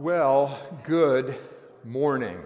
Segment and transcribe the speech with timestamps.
[0.00, 1.36] Well, good
[1.84, 2.38] morning.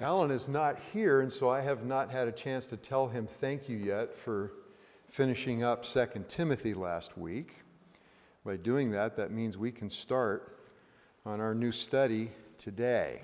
[0.00, 3.28] Alan is not here, and so I have not had a chance to tell him
[3.28, 4.50] thank you yet for
[5.06, 7.58] finishing up 2 Timothy last week.
[8.44, 10.58] By doing that, that means we can start
[11.24, 13.22] on our new study today.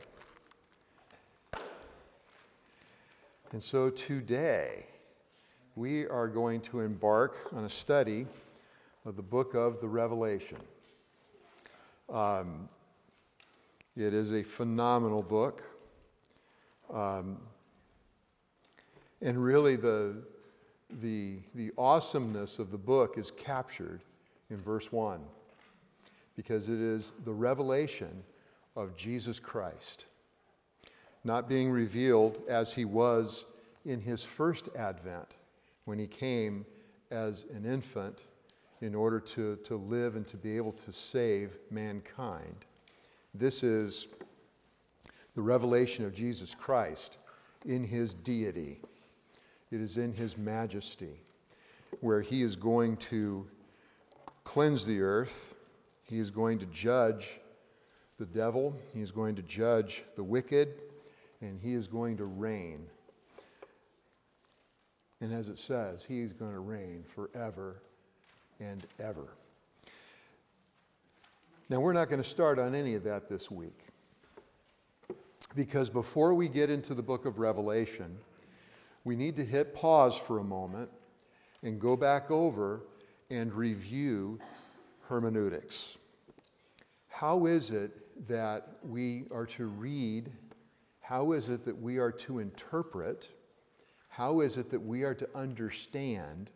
[3.51, 4.87] And so today,
[5.75, 8.29] we are going to embark on a study
[9.05, 10.59] of the book of the Revelation.
[12.11, 12.69] Um,
[13.97, 15.63] it is a phenomenal book.
[16.93, 17.39] Um,
[19.23, 20.17] and really, the,
[21.01, 24.01] the, the awesomeness of the book is captured
[24.51, 25.21] in verse 1
[26.37, 28.25] because it is the revelation
[28.75, 30.07] of Jesus Christ,
[31.23, 33.45] not being revealed as he was
[33.85, 35.37] in his first advent
[35.85, 36.65] when he came
[37.11, 38.25] as an infant
[38.81, 42.65] in order to, to live and to be able to save mankind.
[43.35, 44.09] This is
[45.35, 47.19] the revelation of Jesus Christ
[47.67, 48.81] in his deity,
[49.71, 51.21] it is in his majesty,
[52.01, 53.47] where he is going to
[54.45, 55.55] cleanse the earth,
[56.05, 57.39] he is going to judge
[58.19, 60.75] the devil, he is going to judge the wicked,
[61.43, 62.87] and he is going to reign.
[65.21, 67.83] And as it says, he is going to reign forever
[68.61, 69.27] and ever.
[71.69, 73.79] Now, we're not going to start on any of that this week.
[75.57, 78.19] Because before we get into the book of Revelation,
[79.05, 80.91] we need to hit pause for a moment
[81.63, 82.83] and go back over
[83.31, 84.39] and review
[85.09, 85.97] hermeneutics.
[87.09, 90.31] How is it that we are to read?
[91.01, 93.29] How is it that we are to interpret?
[94.09, 96.51] How is it that we are to understand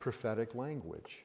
[0.00, 1.24] prophetic language.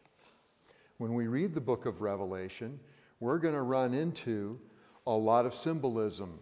[0.98, 2.80] When we read the book of Revelation,
[3.20, 4.60] we're going to run into
[5.08, 6.40] a lot of symbolism.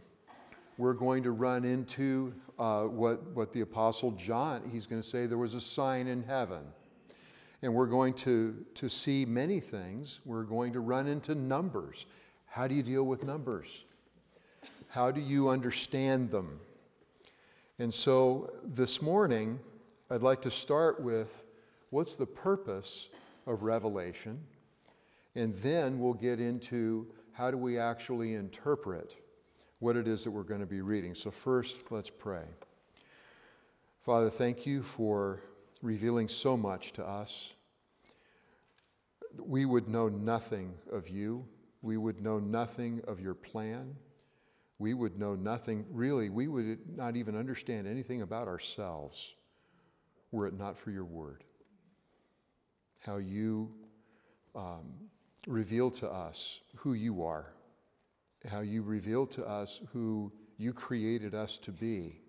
[0.78, 5.28] We're going to run into uh, what, what the Apostle John, he's going to say
[5.28, 6.64] there was a sign in heaven.
[7.62, 10.20] And we're going to, to see many things.
[10.26, 12.06] We're going to run into numbers.
[12.48, 13.84] How do you deal with numbers?
[14.90, 16.60] How do you understand them?
[17.80, 19.60] And so this morning,
[20.10, 21.46] I'd like to start with
[21.94, 23.10] what's the purpose
[23.46, 24.40] of Revelation?
[25.36, 29.16] And then we'll get into how do we actually interpret
[29.78, 31.14] what it is that we're going to be reading.
[31.14, 32.46] So, first, let's pray.
[34.02, 35.42] Father, thank you for
[35.82, 37.54] revealing so much to us.
[39.40, 41.46] We would know nothing of you,
[41.82, 43.96] we would know nothing of your plan.
[44.80, 49.34] We would know nothing, really, we would not even understand anything about ourselves
[50.32, 51.44] were it not for your word
[53.06, 53.70] how you
[54.56, 54.94] um,
[55.48, 57.54] reveal to us who you are,
[58.50, 62.22] how you reveal to us who you created us to be,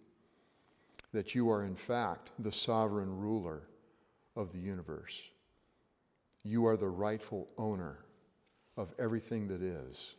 [1.12, 3.62] that you are, in fact, the sovereign ruler
[4.34, 5.30] of the universe.
[6.42, 7.98] You are the rightful owner
[8.76, 10.16] of everything that is.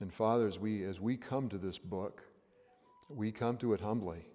[0.00, 2.22] And Father, as we, as we come to this book,
[3.10, 4.27] we come to it humbly.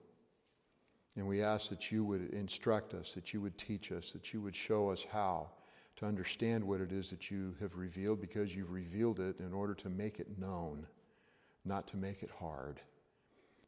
[1.15, 4.41] And we ask that you would instruct us, that you would teach us, that you
[4.41, 5.49] would show us how
[5.97, 9.75] to understand what it is that you have revealed because you've revealed it in order
[9.75, 10.87] to make it known,
[11.65, 12.81] not to make it hard.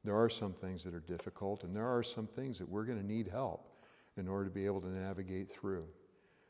[0.03, 2.99] There are some things that are difficult, and there are some things that we're going
[2.99, 3.69] to need help
[4.17, 5.85] in order to be able to navigate through.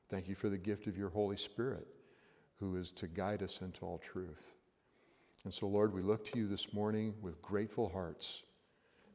[0.09, 1.87] Thank you for the gift of your Holy Spirit,
[2.59, 4.55] who is to guide us into all truth.
[5.43, 8.43] And so, Lord, we look to you this morning with grateful hearts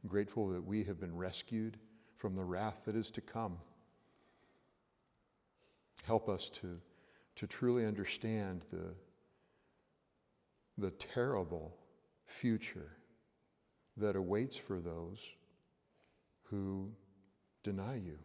[0.07, 1.77] grateful that we have been rescued
[2.17, 3.57] from the wrath that is to come.
[6.03, 6.79] Help us to,
[7.35, 8.93] to truly understand the,
[10.77, 11.75] the terrible
[12.25, 12.97] future
[13.97, 15.19] that awaits for those
[16.43, 16.91] who
[17.63, 18.17] deny you,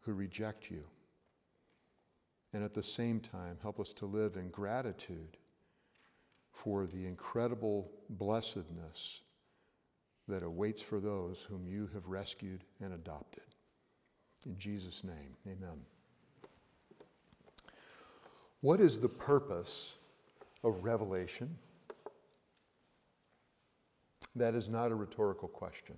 [0.00, 0.84] who reject you.
[2.52, 5.36] And at the same time, help us to live in gratitude
[6.52, 9.22] for the incredible blessedness
[10.30, 13.42] that awaits for those whom you have rescued and adopted.
[14.46, 15.78] In Jesus' name, amen.
[18.62, 19.94] What is the purpose
[20.64, 21.56] of revelation?
[24.36, 25.96] That is not a rhetorical question.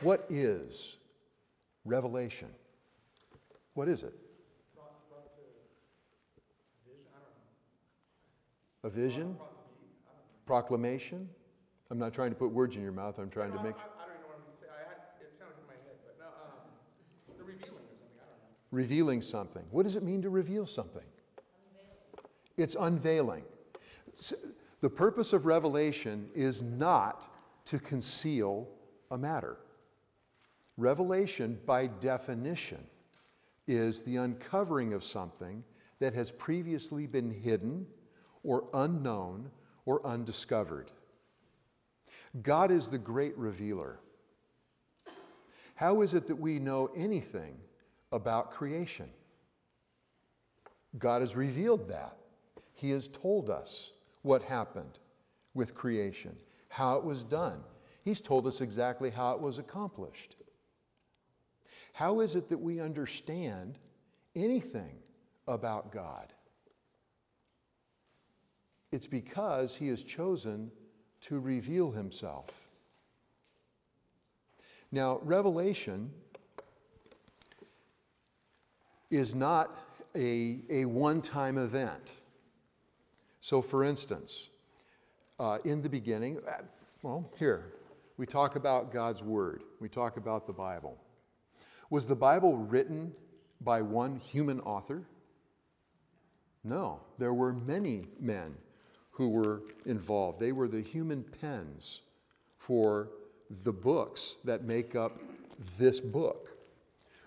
[0.00, 0.96] What is
[1.84, 2.48] revelation?
[3.74, 4.14] What is it?
[8.84, 9.36] A vision?
[10.48, 11.28] Proclamation?
[11.90, 13.18] I'm not trying to put words in your mouth.
[13.18, 13.74] I'm trying no, to make.
[13.74, 14.68] I, I, don't even know what I'm going to say.
[14.72, 18.16] I had, it sounded in my head, but no, um, the revealing or something.
[18.16, 18.56] I don't know.
[18.70, 19.62] Revealing something.
[19.70, 21.04] What does it mean to reveal something?
[22.56, 23.42] It's unveiling.
[24.80, 27.30] The purpose of revelation is not
[27.66, 28.68] to conceal
[29.10, 29.58] a matter.
[30.78, 32.86] Revelation, by definition,
[33.66, 35.62] is the uncovering of something
[35.98, 37.86] that has previously been hidden
[38.42, 39.50] or unknown
[39.88, 40.92] or undiscovered.
[42.42, 43.98] God is the great revealer.
[45.76, 47.56] How is it that we know anything
[48.12, 49.08] about creation?
[50.98, 52.18] God has revealed that.
[52.74, 54.98] He has told us what happened
[55.54, 56.36] with creation,
[56.68, 57.60] how it was done.
[58.04, 60.36] He's told us exactly how it was accomplished.
[61.94, 63.78] How is it that we understand
[64.36, 64.98] anything
[65.46, 66.34] about God?
[68.90, 70.70] It's because He has chosen
[71.22, 72.68] to reveal Himself.
[74.90, 76.10] Now, Revelation
[79.10, 79.76] is not
[80.14, 82.12] a, a one time event.
[83.40, 84.48] So, for instance,
[85.38, 86.62] uh, in the beginning, uh,
[87.02, 87.72] well, here,
[88.16, 90.98] we talk about God's Word, we talk about the Bible.
[91.90, 93.12] Was the Bible written
[93.60, 95.04] by one human author?
[96.64, 98.56] No, there were many men
[99.18, 100.38] who were involved.
[100.38, 102.02] They were the human pens
[102.56, 103.10] for
[103.64, 105.18] the books that make up
[105.76, 106.56] this book.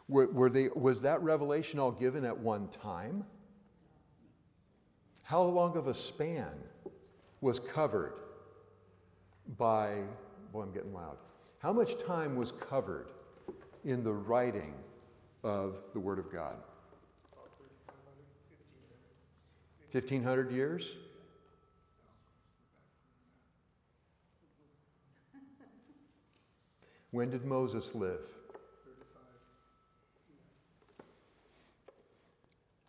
[0.08, 3.26] Were, were they, was that revelation all given at one time?
[5.24, 6.54] How long of a span
[7.42, 8.14] was covered
[9.58, 9.98] by,
[10.54, 11.18] boy, I'm getting loud.
[11.60, 13.10] How much time was covered
[13.84, 14.76] in the writing
[15.44, 16.56] of the Word of God?
[19.92, 20.96] 1,500 years?
[27.12, 28.22] When did Moses live?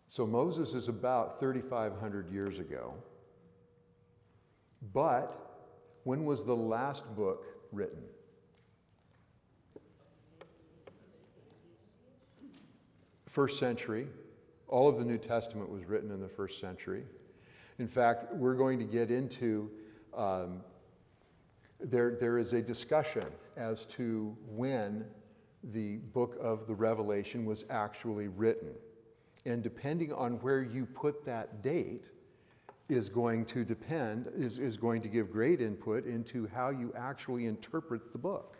[0.07, 2.93] So Moses is about 3,500 years ago.
[4.93, 5.53] But
[6.03, 8.03] when was the last book written?
[13.27, 14.07] First century.
[14.67, 17.03] All of the New Testament was written in the first century.
[17.79, 19.71] In fact, we're going to get into
[20.15, 20.61] um,
[21.83, 23.25] there, there is a discussion
[23.57, 25.05] as to when
[25.71, 28.69] the book of the Revelation was actually written.
[29.45, 32.09] And depending on where you put that date,
[32.89, 37.45] is going to depend, is, is going to give great input into how you actually
[37.45, 38.57] interpret the book.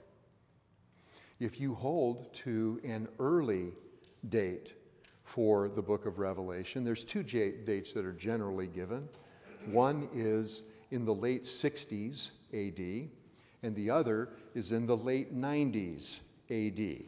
[1.40, 3.74] If you hold to an early
[4.30, 4.76] date
[5.24, 9.10] for the book of Revelation, there's two dates that are generally given.
[9.66, 13.10] One is in the late 60s AD,
[13.64, 16.20] and the other is in the late 90s
[16.50, 17.06] AD.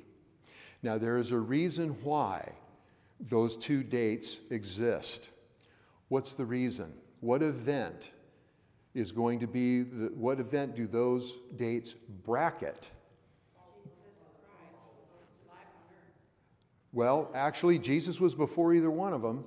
[0.83, 2.51] Now, there is a reason why
[3.19, 5.29] those two dates exist.
[6.09, 6.93] What's the reason?
[7.21, 8.11] What event
[8.93, 12.89] is going to be, the, what event do those dates bracket?
[16.93, 19.43] Well, actually, Jesus was before either one of them.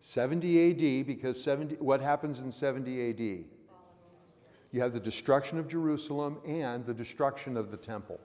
[0.00, 3.44] 70 AD, because 70, what happens in 70 AD?
[4.72, 8.20] You have the destruction of Jerusalem and the destruction of the temple.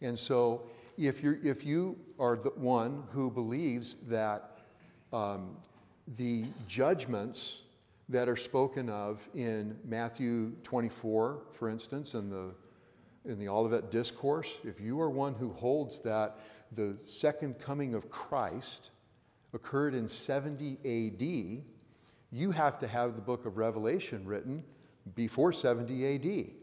[0.00, 0.62] And so,
[0.96, 4.58] if, you're, if you are the one who believes that
[5.12, 5.56] um,
[6.16, 7.62] the judgments
[8.08, 12.54] that are spoken of in Matthew 24, for instance, in the,
[13.24, 16.38] in the Olivet Discourse, if you are one who holds that
[16.72, 18.90] the second coming of Christ
[19.52, 21.64] occurred in 70 AD,
[22.30, 24.62] you have to have the book of Revelation written
[25.14, 26.54] before 70 AD.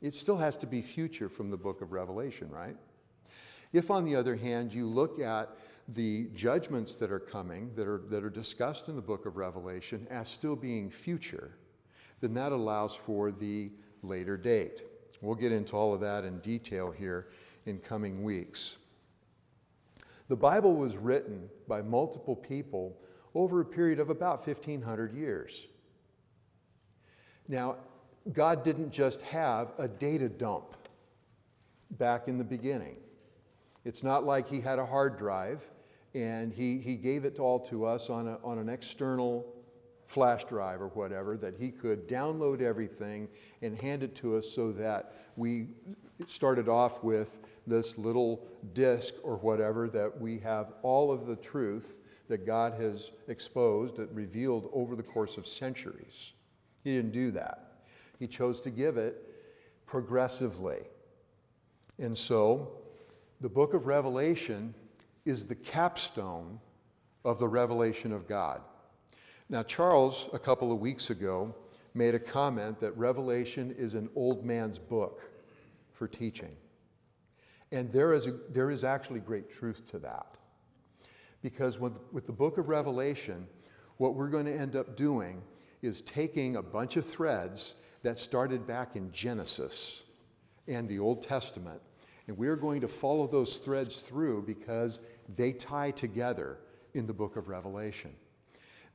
[0.00, 2.76] It still has to be future from the book of Revelation, right?
[3.72, 5.50] If, on the other hand, you look at
[5.88, 10.06] the judgments that are coming, that are, that are discussed in the book of Revelation,
[10.10, 11.52] as still being future,
[12.20, 13.70] then that allows for the
[14.02, 14.84] later date.
[15.20, 17.28] We'll get into all of that in detail here
[17.66, 18.76] in coming weeks.
[20.28, 22.96] The Bible was written by multiple people
[23.34, 25.66] over a period of about 1,500 years.
[27.48, 27.76] Now,
[28.32, 30.76] God didn't just have a data dump
[31.92, 32.96] back in the beginning.
[33.84, 35.62] It's not like He had a hard drive
[36.14, 39.46] and He, he gave it all to us on, a, on an external
[40.06, 43.28] flash drive or whatever, that He could download everything
[43.62, 45.68] and hand it to us so that we
[46.26, 52.00] started off with this little disk or whatever that we have all of the truth
[52.28, 56.32] that God has exposed, that revealed over the course of centuries.
[56.84, 57.67] He didn't do that.
[58.18, 59.16] He chose to give it
[59.86, 60.80] progressively.
[61.98, 62.72] And so,
[63.40, 64.74] the book of Revelation
[65.24, 66.60] is the capstone
[67.24, 68.60] of the revelation of God.
[69.48, 71.54] Now, Charles, a couple of weeks ago,
[71.94, 75.30] made a comment that Revelation is an old man's book
[75.92, 76.54] for teaching.
[77.72, 80.36] And there is, a, there is actually great truth to that.
[81.42, 83.46] Because with, with the book of Revelation,
[83.98, 85.42] what we're going to end up doing
[85.82, 90.04] is taking a bunch of threads that started back in Genesis
[90.66, 91.80] and the Old Testament,
[92.26, 95.00] and we're going to follow those threads through because
[95.36, 96.58] they tie together
[96.94, 98.14] in the book of Revelation.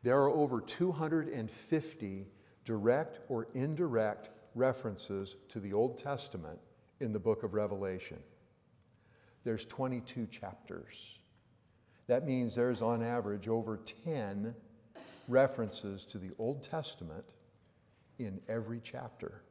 [0.04, 2.28] There are over 250
[2.66, 6.60] direct or indirect references to the Old Testament
[7.00, 8.20] in the book of Revelation.
[9.44, 11.20] There's 22 chapters.
[12.08, 14.54] That means there's on average over 10
[15.28, 17.26] references to the Old Testament
[18.20, 19.42] in every chapter.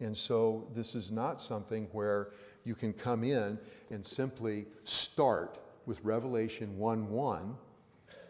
[0.00, 2.30] And so this is not something where
[2.64, 3.58] you can come in
[3.90, 7.56] and simply start with Revelation 1 1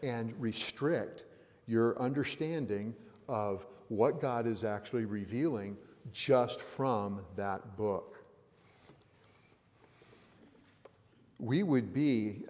[0.03, 1.25] and restrict
[1.65, 2.93] your understanding
[3.27, 5.77] of what God is actually revealing
[6.11, 8.23] just from that book.
[11.39, 12.43] We would be,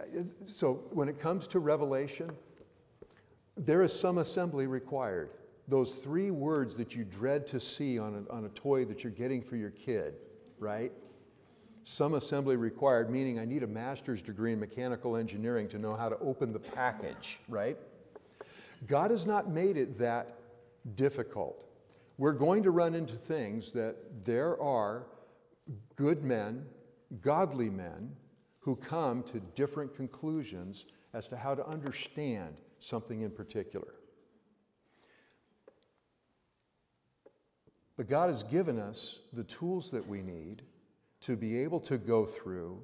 [0.43, 2.31] so when it comes to Revelation,
[3.55, 5.29] there is some assembly required.
[5.67, 9.13] Those three words that you dread to see on a, on a toy that you're
[9.13, 10.15] getting for your kid,
[10.59, 10.91] right?
[11.83, 16.09] Some assembly required, meaning I need a master's degree in mechanical engineering to know how
[16.09, 17.77] to open the package, right?
[18.87, 20.37] God has not made it that
[20.95, 21.57] difficult.
[22.17, 25.07] We're going to run into things that there are
[25.95, 26.65] good men,
[27.21, 28.15] godly men,
[28.59, 33.95] who come to different conclusions as to how to understand something in particular.
[37.95, 40.63] But God has given us the tools that we need
[41.21, 42.81] to be able to go through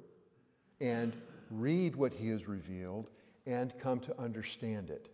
[0.80, 1.14] and
[1.50, 3.10] read what He has revealed
[3.46, 5.08] and come to understand it.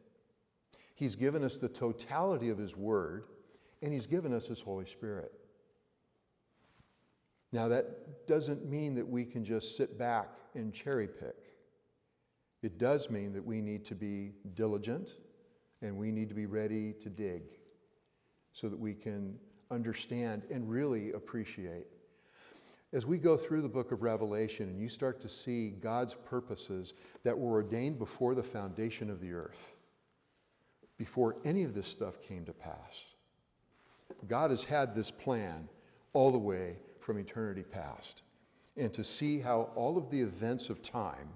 [0.95, 3.25] He's given us the totality of His Word,
[3.83, 5.33] and He's given us His Holy Spirit.
[7.53, 11.55] Now, that doesn't mean that we can just sit back and cherry pick.
[12.62, 15.17] It does mean that we need to be diligent
[15.83, 17.43] and we need to be ready to dig
[18.53, 19.38] so that we can
[19.70, 21.87] understand and really appreciate.
[22.92, 26.94] As we go through the book of Revelation and you start to see God's purposes
[27.25, 29.76] that were ordained before the foundation of the earth,
[30.96, 33.04] before any of this stuff came to pass,
[34.28, 35.68] God has had this plan
[36.12, 38.23] all the way from eternity past.
[38.76, 41.28] And to see how all of the events of time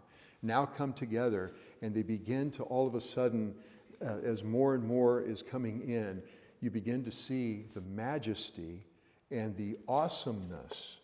[0.42, 3.54] now come together and they begin to all of a sudden,
[4.02, 6.22] uh, as more and more is coming in,
[6.60, 8.84] you begin to see the majesty
[9.30, 10.98] and the awesomeness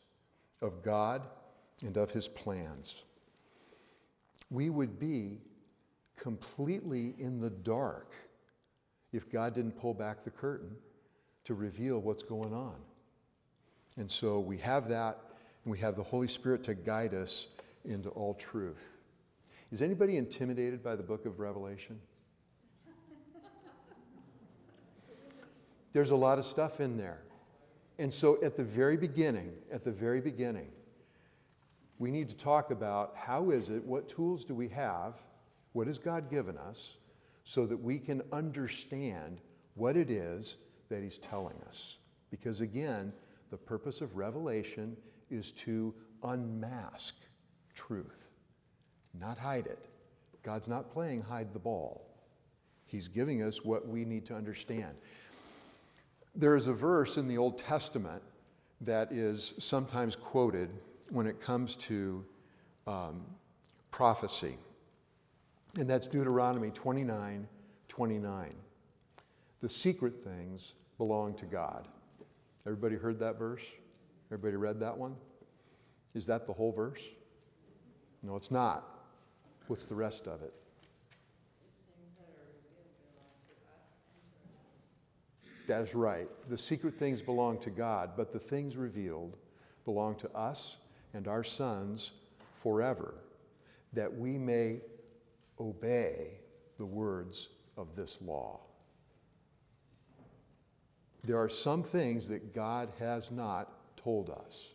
[0.61, 1.23] of God
[1.85, 3.05] and of his plans.
[4.51, 5.41] We would be
[6.17, 8.13] completely in the dark
[9.13, 10.77] if God didn't pull back the curtain
[11.45, 12.77] to reveal what's going on.
[13.97, 15.19] And so we have that,
[15.65, 17.49] and we have the Holy Spirit to guide us
[17.85, 18.99] into all truth.
[19.73, 21.99] Is anybody intimidated by the book of Revelation?
[25.97, 27.23] There's a lot of stuff in there.
[27.99, 30.69] And so at the very beginning, at the very beginning,
[31.99, 35.15] we need to talk about how is it, what tools do we have,
[35.73, 36.99] what has God given us,
[37.45, 39.41] so that we can understand
[39.75, 40.59] what it is
[40.91, 41.97] that He's telling us.
[42.31, 43.11] Because again,
[43.51, 44.99] the purpose of revelation
[45.31, 47.15] is to unmask
[47.75, 48.29] truth,
[49.19, 49.87] not hide it.
[50.43, 52.07] God's not playing hide the ball.
[52.85, 54.95] He's giving us what we need to understand.
[56.39, 58.23] There is a verse in the Old Testament
[58.83, 60.69] that is sometimes quoted
[61.11, 62.27] when it comes to
[62.87, 63.25] um,
[63.91, 64.59] prophecy,
[65.79, 67.49] and that's Deuteronomy 29
[67.89, 68.55] 29.
[69.63, 71.89] The secret things belong to God.
[72.67, 73.63] Everybody heard that verse?
[74.27, 75.17] Everybody read that one?
[76.15, 77.01] Is that the whole verse?
[78.23, 78.85] No, it's not.
[79.69, 80.53] What's the rest of it?
[85.67, 86.29] That is right.
[86.49, 89.37] The secret things belong to God, but the things revealed
[89.85, 90.77] belong to us
[91.15, 92.13] and our sons
[92.55, 93.15] forever,
[93.93, 94.81] that we may
[95.59, 96.33] obey
[96.79, 98.61] the words of this law.
[101.25, 104.73] There are some things that God has not told us.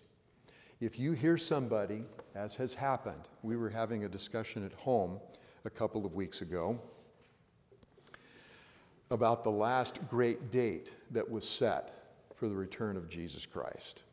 [0.81, 2.03] If you hear somebody,
[2.35, 5.19] as has happened, we were having a discussion at home
[5.63, 6.79] a couple of weeks ago
[9.11, 14.03] about the last great date that was set for the return of Jesus Christ.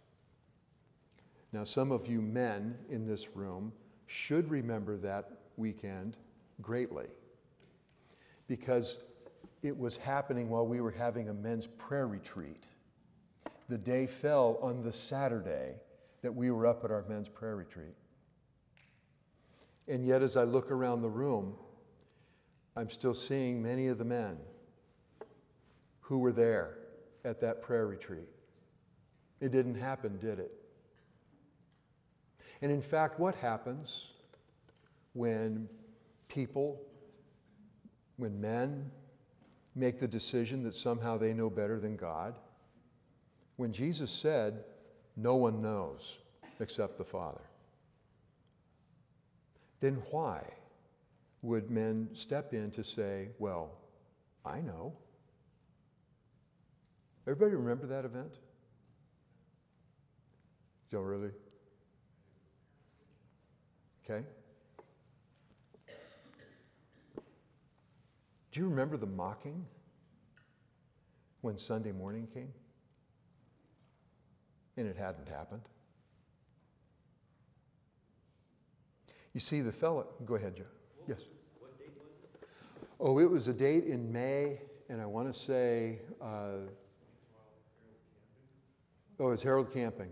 [1.53, 3.73] Now, some of you men in this room
[4.07, 6.17] should remember that weekend
[6.61, 7.07] greatly
[8.49, 8.99] because
[9.63, 12.67] it was happening while we were having a men's prayer retreat.
[13.69, 15.75] The day fell on the Saturday
[16.23, 17.95] that we were up at our men's prayer retreat.
[19.87, 21.55] And yet, as I look around the room,
[22.77, 24.37] I'm still seeing many of the men
[26.09, 26.79] who were there
[27.23, 28.31] at that prayer retreat.
[29.43, 30.51] It didn't happen, did it?
[32.63, 34.13] And in fact, what happens
[35.13, 35.69] when
[36.29, 36.81] people,
[38.17, 38.91] when men
[39.75, 42.39] make the decision that somehow they know better than God?
[43.57, 44.65] When Jesus said,
[45.15, 46.17] No one knows
[46.59, 47.45] except the Father,
[49.81, 50.43] then why
[51.43, 53.73] would men step in to say, Well,
[54.47, 54.95] I know?
[57.29, 58.39] Everybody remember that event?
[60.91, 61.29] Don't really?
[64.03, 64.25] Okay.
[68.51, 69.67] Do you remember the mocking
[71.43, 72.49] when Sunday morning came?
[74.79, 75.69] And it hadn't happened.
[79.35, 80.65] You see, the fellow, go ahead, Joe.
[81.07, 81.25] Yes.
[81.59, 82.49] What date was it?
[82.99, 86.61] Oh, it was a date in May, and I want to say, uh,
[89.19, 90.11] oh, it was Harold Camping.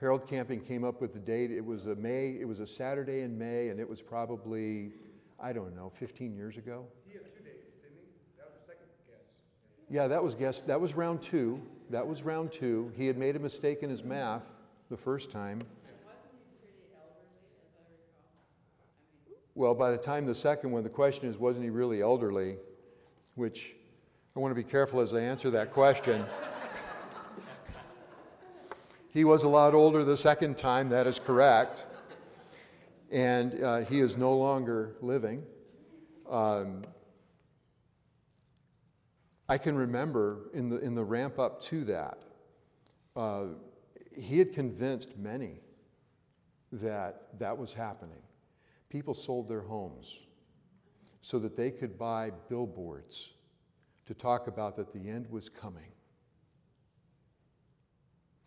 [0.00, 1.50] Harold Camping came up with the date.
[1.50, 4.92] It was a May, it was a Saturday in May, and it was probably,
[5.40, 6.86] I don't know, 15 years ago.
[7.06, 8.06] He had two dates, didn't he?
[8.36, 9.16] That was the second guess.
[9.90, 11.60] Yeah, that was guess, that was round two.
[11.90, 12.92] That was round two.
[12.96, 14.52] He had made a mistake in his math
[14.88, 15.58] the first time.
[15.58, 18.30] Wasn't he pretty elderly as I recall?
[19.26, 22.02] I mean Well, by the time the second one, the question is, wasn't he really
[22.02, 22.56] elderly?
[23.34, 23.74] Which
[24.36, 26.24] I want to be careful as I answer that question.
[29.18, 31.86] He was a lot older the second time, that is correct.
[33.10, 35.42] And uh, he is no longer living.
[36.30, 36.84] Um,
[39.48, 42.18] I can remember in the, in the ramp up to that,
[43.16, 43.46] uh,
[44.16, 45.62] he had convinced many
[46.70, 48.22] that that was happening.
[48.88, 50.20] People sold their homes
[51.22, 53.32] so that they could buy billboards
[54.06, 55.90] to talk about that the end was coming.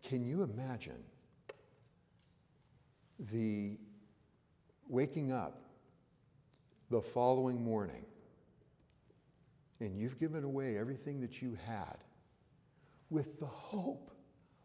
[0.02, 1.02] Can you imagine
[3.32, 3.78] the
[4.88, 5.62] waking up
[6.90, 8.04] the following morning
[9.80, 11.96] and you've given away everything that you had
[13.10, 14.10] with the hope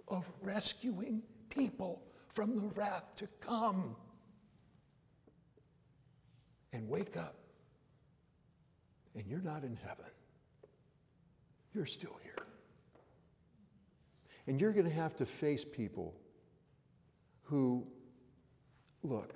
[0.08, 3.96] of rescuing people from the wrath to come?
[6.74, 7.36] and wake up
[9.16, 10.06] and you're not in heaven.
[11.74, 12.47] You're still here.
[14.48, 16.16] And you're going to have to face people
[17.44, 17.86] who,
[19.04, 19.34] look,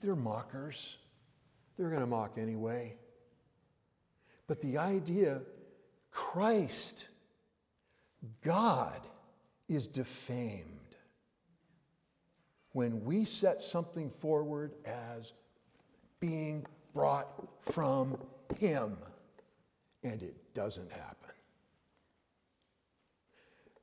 [0.00, 0.98] they're mockers.
[1.76, 2.96] They're going to mock anyway.
[4.46, 5.40] But the idea,
[6.10, 7.08] Christ,
[8.42, 9.00] God,
[9.68, 10.68] is defamed
[12.72, 15.32] when we set something forward as
[16.20, 17.28] being brought
[17.60, 18.18] from
[18.58, 18.96] Him,
[20.02, 21.23] and it doesn't happen.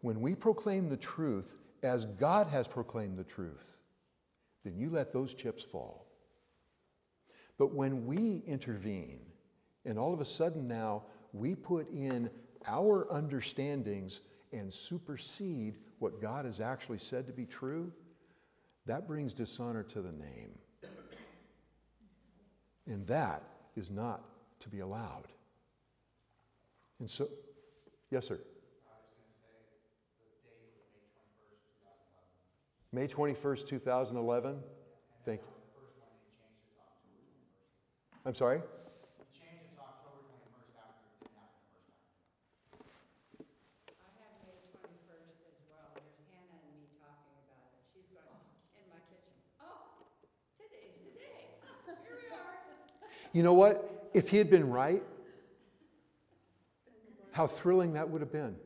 [0.02, 3.78] When we proclaim the truth as God has proclaimed the truth,
[4.64, 6.08] then you let those chips fall.
[7.58, 9.20] But when we intervene,
[9.86, 12.30] and all of a sudden now we put in
[12.68, 17.92] our understandings and supersede what God has actually said to be true,
[18.86, 20.58] that brings dishonor to the name.
[22.88, 23.44] And that
[23.76, 24.26] is not
[24.60, 25.28] to be allowed.
[27.00, 27.30] And so,
[28.10, 28.40] yes, sir.
[32.94, 34.60] May 21st, 2011.
[35.26, 35.48] Thank you.
[38.26, 38.62] I'm sorry?
[53.34, 54.10] You know what?
[54.14, 55.02] If he had been right,
[57.32, 58.58] how thrilling that would have been.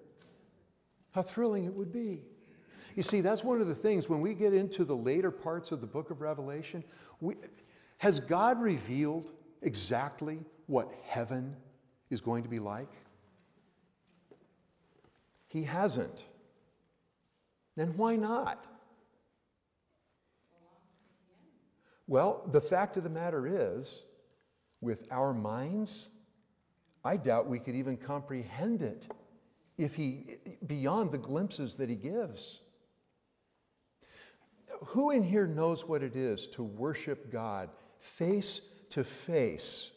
[1.11, 2.23] How thrilling it would be.
[2.95, 5.81] You see, that's one of the things when we get into the later parts of
[5.81, 6.83] the book of Revelation,
[7.19, 7.35] we,
[7.97, 9.31] has God revealed
[9.61, 11.55] exactly what heaven
[12.09, 12.91] is going to be like?
[15.47, 16.25] He hasn't.
[17.75, 18.65] Then why not?
[22.07, 24.03] Well, the fact of the matter is,
[24.79, 26.09] with our minds,
[27.03, 29.07] I doubt we could even comprehend it
[29.77, 32.61] if he beyond the glimpses that he gives.
[34.87, 38.61] Who in here knows what it is to worship God face
[38.91, 39.91] to face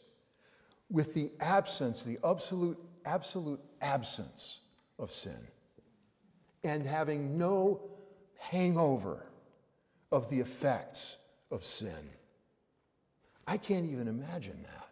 [0.89, 4.59] with the absence, the absolute, absolute absence
[4.97, 5.47] of sin,
[6.63, 7.81] and having no
[8.37, 9.25] hangover
[10.11, 11.17] of the effects
[11.51, 12.09] of sin?
[13.47, 14.89] I can't even imagine that.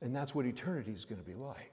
[0.00, 1.72] And that's what eternity is going to be like.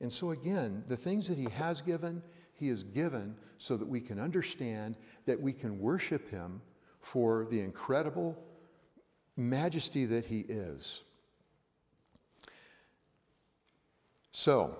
[0.00, 2.22] And so, again, the things that He has given,
[2.58, 6.60] He has given so that we can understand that we can worship Him
[7.00, 8.38] for the incredible
[9.36, 11.02] majesty that He is.
[14.30, 14.76] So,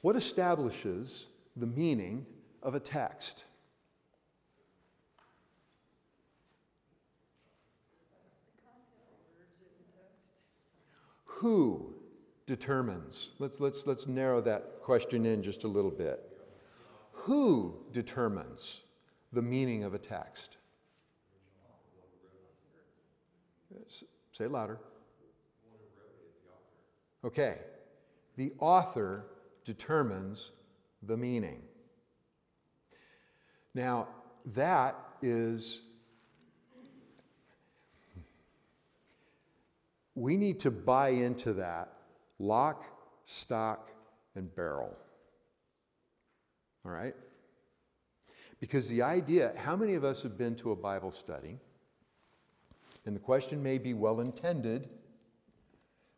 [0.00, 2.26] what establishes the meaning
[2.62, 3.44] of a text?
[11.24, 11.94] Who
[12.46, 13.30] determines?
[13.38, 16.27] Let's, let's, let's narrow that question in just a little bit.
[17.28, 18.80] Who determines
[19.34, 20.56] the meaning of a text?
[24.32, 24.78] Say louder.
[27.22, 27.58] Okay.
[28.36, 29.26] The author
[29.66, 30.52] determines
[31.02, 31.60] the meaning.
[33.74, 34.08] Now,
[34.54, 35.82] that is
[40.14, 41.92] we need to buy into that
[42.38, 42.86] lock,
[43.22, 43.90] stock,
[44.34, 44.96] and barrel.
[46.88, 47.14] All right?
[48.60, 51.58] Because the idea, how many of us have been to a Bible study?
[53.04, 54.88] And the question may be well intended,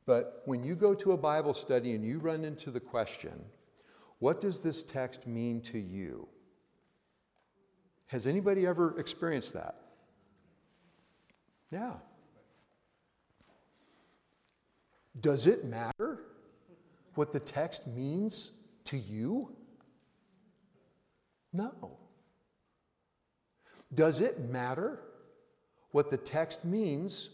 [0.06, 3.44] but when you go to a Bible study and you run into the question,
[4.20, 6.28] what does this text mean to you?
[8.06, 9.74] Has anybody ever experienced that?
[11.72, 11.94] Yeah.
[15.20, 16.20] Does it matter
[17.14, 18.52] what the text means
[18.84, 19.56] to you?
[21.52, 21.98] No.
[23.94, 25.00] Does it matter
[25.90, 27.30] what the text means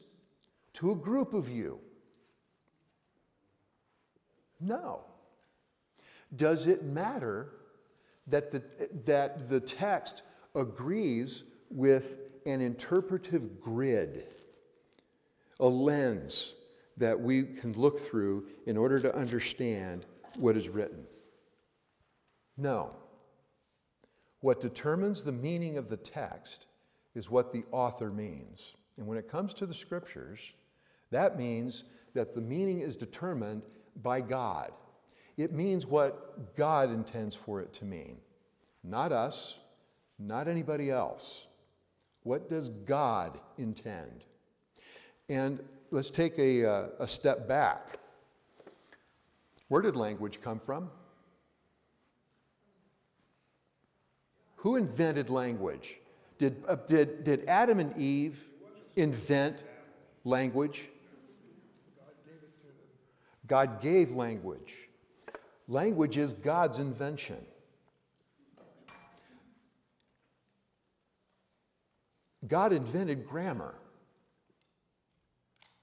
[0.75, 1.79] to a group of you?
[4.61, 5.01] No.
[6.35, 7.53] Does it matter
[8.27, 8.63] that the,
[9.05, 10.23] that the text
[10.55, 14.25] agrees with an interpretive grid,
[15.61, 16.55] a lens
[16.97, 21.07] that we can look through in order to understand what is written?
[22.57, 22.97] No.
[24.41, 26.67] What determines the meaning of the text
[27.15, 28.75] is what the author means.
[28.99, 30.53] And when it comes to the scriptures,
[31.11, 33.67] that means that the meaning is determined
[34.03, 34.73] by God.
[35.37, 38.19] It means what God intends for it to mean,
[38.83, 39.59] not us,
[40.19, 41.47] not anybody else.
[42.23, 44.25] What does God intend?
[45.29, 47.99] And let's take a, uh, a step back.
[49.69, 50.91] Where did language come from?
[54.57, 55.99] Who invented language?
[56.39, 58.43] Did, uh, did, did Adam and Eve
[58.95, 59.63] invent
[60.25, 60.89] language?
[63.47, 64.75] God gave language.
[65.69, 67.39] Language is God's invention.
[72.47, 73.75] God invented grammar.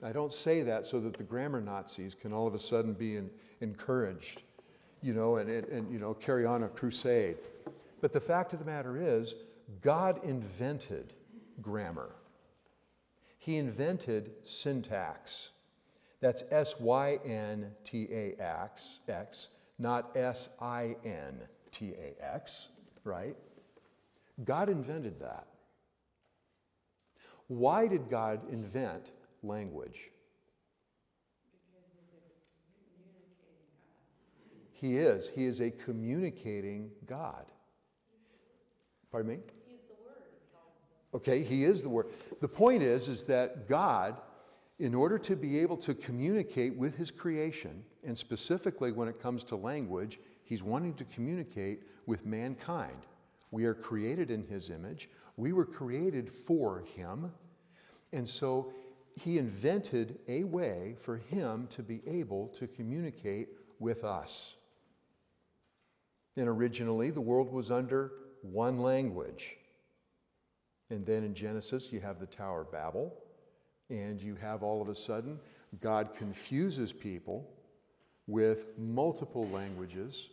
[0.01, 3.15] I don't say that so that the grammar Nazis can all of a sudden be
[3.15, 3.29] in,
[3.62, 4.41] encouraged,
[5.01, 7.38] you know, and, and, and, you know, carry on a crusade.
[8.03, 9.33] But the fact of the matter is,
[9.79, 11.13] God invented
[11.61, 12.13] grammar.
[13.37, 15.51] He invented syntax.
[16.19, 19.47] That's S Y N T A X, X,
[19.79, 22.67] not S I N T A X,
[23.05, 23.37] right?
[24.43, 25.47] God invented that.
[27.47, 29.13] Why did God invent
[29.43, 30.11] language?
[34.73, 35.29] He is.
[35.29, 37.45] He is a communicating God.
[39.13, 39.38] Pardon me?
[39.67, 40.23] He's the Word.
[41.13, 42.08] Okay, he is the word.
[42.41, 44.17] The point is is that God
[44.80, 49.43] in order to be able to communicate with his creation and specifically when it comes
[49.43, 52.97] to language, he's wanting to communicate with mankind.
[53.52, 55.12] We are created in his image.
[55.38, 57.32] We were created for him.
[58.13, 58.73] And so
[59.15, 64.56] he invented a way for him to be able to communicate with us.
[66.36, 68.12] And originally, the world was under
[68.43, 69.58] one language.
[70.89, 73.13] And then in Genesis, you have the Tower of Babel,
[73.89, 75.39] and you have all of a sudden,
[75.82, 77.49] God confuses people
[78.27, 80.29] with multiple languages,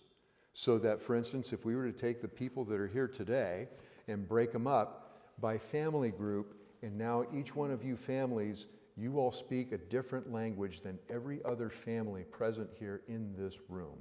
[0.53, 3.69] so that, for instance, if we were to take the people that are here today
[4.09, 9.19] and break them up by family group, and now each one of you families, you
[9.19, 13.97] all speak a different language than every other family present here in this room.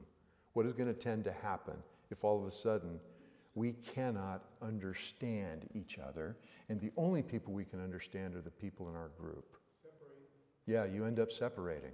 [0.53, 1.75] What is going to tend to happen
[2.11, 2.99] if all of a sudden
[3.59, 6.37] we cannot understand each other.
[6.69, 9.57] And the only people we can understand are the people in our group.
[10.65, 11.91] Yeah, you end up separating.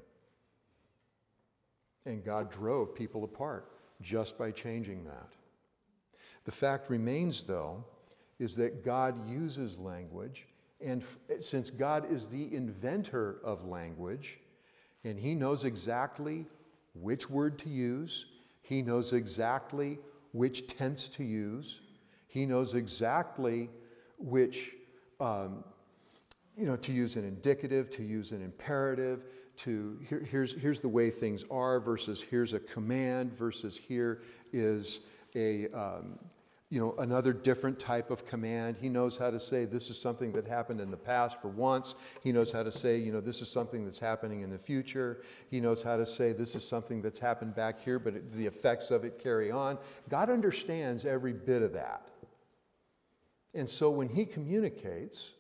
[2.06, 5.30] And God drove people apart just by changing that.
[6.44, 7.84] The fact remains, though,
[8.38, 10.46] is that God uses language,
[10.80, 14.38] and f- since God is the inventor of language,
[15.04, 16.46] and He knows exactly
[16.94, 18.28] which word to use,
[18.62, 19.98] He knows exactly
[20.36, 21.80] which tense to use,
[22.28, 23.70] He knows exactly
[24.18, 24.74] which,
[25.22, 25.64] um,
[26.58, 29.24] you know, to use an indicative, to use an imperative,
[29.58, 35.00] to here, here's, here's the way things are versus here's a command versus here is
[35.36, 36.20] a, um,
[36.72, 38.76] you know, another different type of command.
[38.80, 41.94] He knows how to say this is something that happened in the past for once.
[42.24, 45.22] He knows how to say, you know, this is something that's happening in the future.
[45.52, 48.48] He knows how to say this is something that's happened back here, but it, the
[48.48, 49.78] effects of it carry on.
[50.10, 52.10] God understands every bit of that.
[53.54, 55.34] And so when he communicates,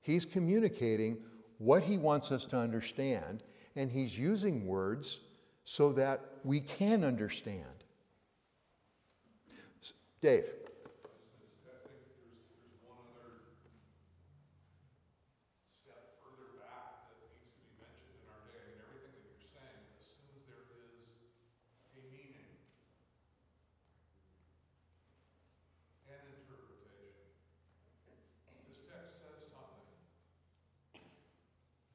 [0.00, 1.18] he's communicating
[1.58, 3.42] what he wants us to understand,
[3.76, 5.20] and he's using words
[5.64, 7.64] so that we can understand.
[10.24, 10.48] Dave.
[10.48, 13.44] I think there's, there's one other
[15.84, 18.56] step further back that needs to be mentioned in our day.
[18.56, 21.12] I mean, everything that you're saying assumes there is
[21.92, 22.56] a meaning
[26.08, 27.28] and interpretation.
[28.64, 29.92] This text says something.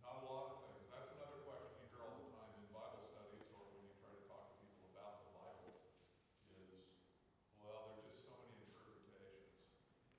[0.06, 0.86] Not a lot of things.
[0.94, 4.14] That's another question you hear all the time in Bible studies or when you try
[4.14, 5.82] to talk to people about the Bible
[6.54, 6.94] is,
[7.66, 9.54] well, there's just so many interpretations.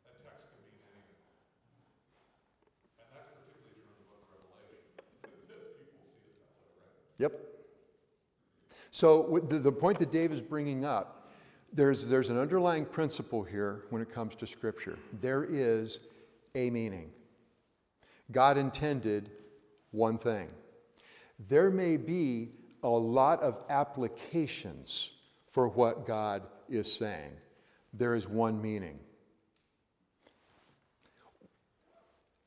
[0.06, 1.26] That text can mean anything.
[3.00, 4.86] And that's particularly true in the book of Revelation.
[5.24, 7.09] People see it that way, right?
[7.20, 7.38] Yep.
[8.90, 11.28] So the, point that Dave is bringing up,
[11.70, 14.98] there's, there's an underlying principle here when it comes to Scripture.
[15.20, 16.00] There is
[16.54, 17.10] a meaning.
[18.32, 19.30] God intended
[19.90, 20.48] one thing.
[21.46, 22.52] There may be
[22.82, 25.12] a lot of applications
[25.50, 27.32] for what God is saying.
[27.92, 28.98] There is one meaning.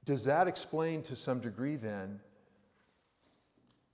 [0.03, 2.19] Does that explain to some degree then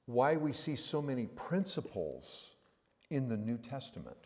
[0.09, 2.55] why we see so many principles
[3.11, 4.17] in the New Testament?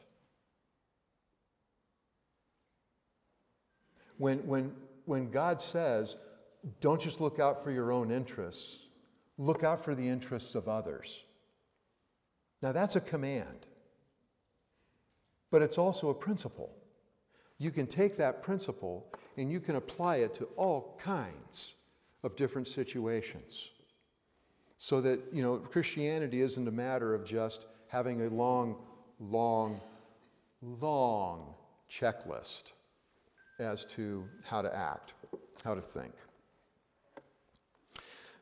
[4.17, 4.71] When, when,
[5.03, 6.15] when God says,
[6.79, 8.87] don't just look out for your own interests,
[9.37, 11.21] look out for the interests of others.
[12.61, 13.65] Now, that's a command,
[15.51, 16.73] but it's also a principle.
[17.57, 21.73] You can take that principle and you can apply it to all kinds
[22.23, 23.71] of different situations.
[24.83, 28.75] So that, you know, Christianity isn't a matter of just having a long,
[29.17, 29.79] long,
[30.61, 31.53] long
[31.89, 32.73] checklist
[33.59, 35.13] as to how to act,
[35.63, 36.11] how to think.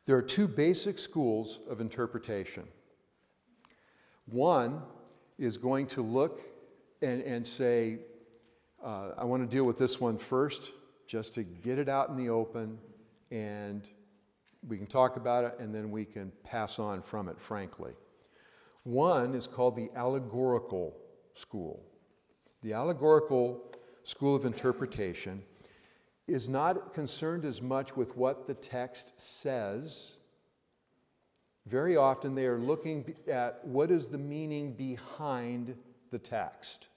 [0.08, 2.64] There are two basic schools of interpretation.
[4.26, 4.82] One
[5.38, 6.42] is going to look
[7.04, 8.00] and, and say,
[8.84, 10.72] uh, I want to deal with this one first,
[11.06, 12.80] just to get it out in the open,
[13.30, 13.88] and
[14.68, 17.94] we can talk about it, and then we can pass on from it, frankly.
[18.84, 20.96] One is called the allegorical
[21.34, 21.84] school.
[22.62, 23.64] The allegorical
[24.04, 25.44] school of interpretation
[26.28, 30.16] is not concerned as much with what the text says.
[31.68, 35.76] Very often they are looking at what is the meaning behind
[36.12, 36.88] the text.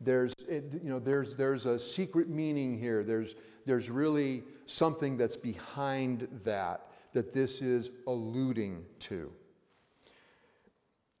[0.00, 3.04] There's, it- you know, there's, there's a secret meaning here.
[3.04, 9.32] There's, there's really something that's behind that, that this is alluding to.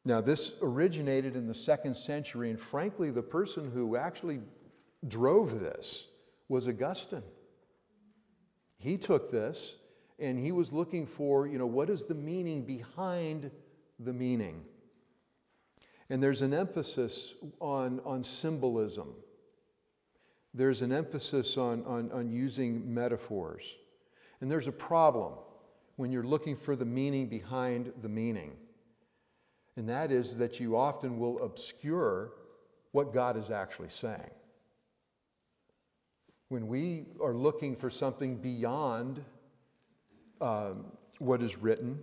[0.04, 4.40] Now, this originated in the second century, and frankly, the person who actually
[5.08, 6.08] drove this
[6.48, 7.22] was Augustine.
[8.78, 9.78] He took this
[10.18, 13.50] and he was looking for, you know, what is the meaning behind
[13.98, 14.62] the meaning?
[16.10, 19.14] And there's an emphasis on, on symbolism.
[20.52, 23.74] There's an emphasis on, on, on using metaphors.
[24.40, 25.34] And there's a problem
[25.96, 28.52] when you're looking for the meaning behind the meaning.
[29.76, 32.32] And that is that you often will obscure
[32.92, 34.30] what God is actually saying.
[36.48, 39.24] When we are looking for something beyond
[40.40, 40.84] um,
[41.18, 41.98] what is written,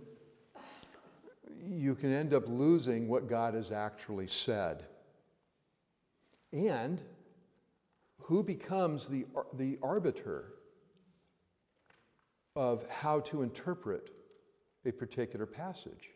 [1.64, 4.84] you can end up losing what God has actually said.
[6.52, 7.00] And
[8.22, 10.54] who becomes the, the arbiter
[12.54, 14.10] of how to interpret
[14.84, 16.10] a particular passage?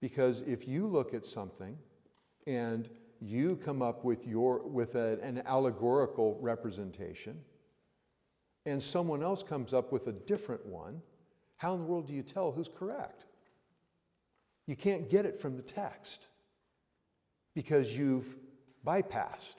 [0.00, 1.76] Because if you look at something
[2.46, 2.88] and
[3.20, 7.40] you come up with, your, with a- an allegorical representation,
[8.66, 11.02] and someone else comes up with a different one,
[11.56, 13.26] how in the world do you tell who's correct?
[14.66, 16.28] You can't get it from the text
[17.54, 18.36] because you've
[18.86, 19.56] bypassed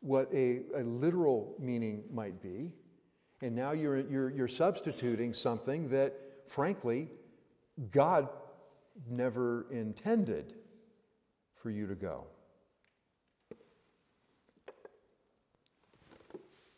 [0.00, 2.72] what a, a literal meaning might be,
[3.42, 6.14] and now you're, you're, you're substituting something that,
[6.46, 7.08] frankly,
[7.90, 8.28] God
[9.08, 10.54] never intended
[11.54, 12.24] for you to go.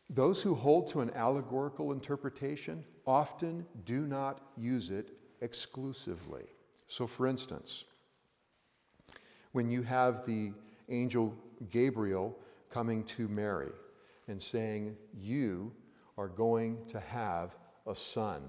[0.08, 6.46] Those who hold to an allegorical interpretation often do not use it exclusively.
[6.90, 7.84] So, for instance,
[9.52, 10.50] when you have the
[10.88, 11.32] angel
[11.70, 12.36] Gabriel
[12.68, 13.70] coming to Mary
[14.26, 15.72] and saying, You
[16.18, 17.54] are going to have
[17.86, 18.42] a son.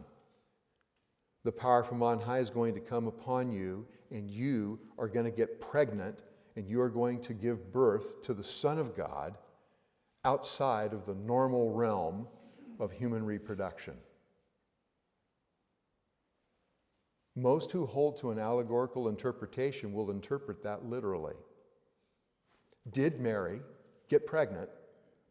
[1.44, 5.26] The power from on high is going to come upon you, and you are going
[5.26, 6.24] to get pregnant,
[6.56, 9.38] and you are going to give birth to the Son of God
[10.26, 12.28] outside of the normal realm
[12.80, 13.94] of human reproduction.
[17.36, 21.36] Most who hold to an allegorical interpretation will interpret that literally.
[22.92, 23.62] Did Mary
[24.10, 24.70] get pregnant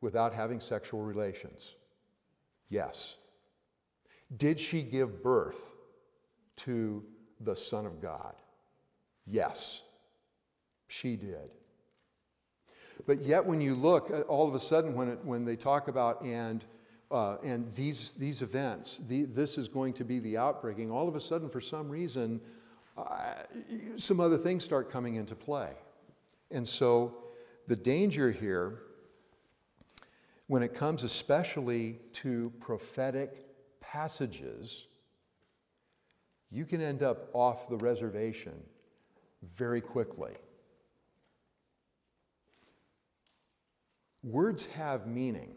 [0.00, 1.76] without having sexual relations?
[2.68, 3.18] Yes.
[4.36, 5.74] Did she give birth
[6.56, 7.04] to
[7.40, 8.34] the Son of God?
[9.26, 9.82] Yes,
[10.88, 11.50] she did.
[13.06, 15.88] But yet, when you look, uh, all of a sudden, when, it, when they talk
[15.88, 16.64] about and
[17.10, 20.90] uh, and these these events, the, this is going to be the outbreaking.
[20.90, 22.40] All of a sudden, for some reason,
[22.96, 23.34] uh,
[23.96, 25.70] some other things start coming into play,
[26.50, 27.14] and so
[27.66, 28.82] the danger here,
[30.46, 33.46] when it comes especially to prophetic
[33.80, 34.86] passages,
[36.50, 38.54] you can end up off the reservation
[39.56, 40.32] very quickly.
[44.22, 45.52] Words have meaning.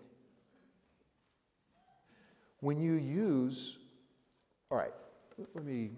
[2.64, 3.78] When you use,
[4.72, 4.94] all right,
[5.54, 5.90] let me.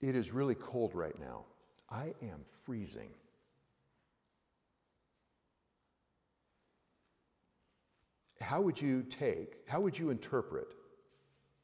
[0.00, 1.40] It is really cold right now.
[1.90, 3.08] I am freezing.
[8.40, 10.68] How would you take, how would you interpret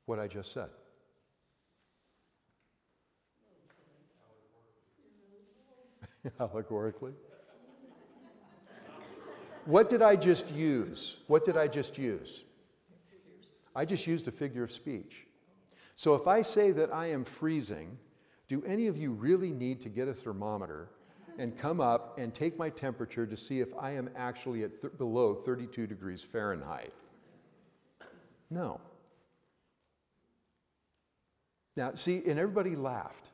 [0.06, 0.70] what I just said?
[6.40, 7.12] Allegorically.
[9.64, 11.18] What did I just use?
[11.26, 12.44] What did I just use?
[13.74, 15.26] I just used a figure of speech.
[15.94, 17.98] So if I say that I am freezing,
[18.48, 20.88] do any of you really need to get a thermometer
[21.38, 24.96] and come up and take my temperature to see if I am actually at th-
[24.98, 26.92] below 32 degrees Fahrenheit?
[28.50, 28.80] No.
[31.76, 33.30] Now, see, and everybody laughed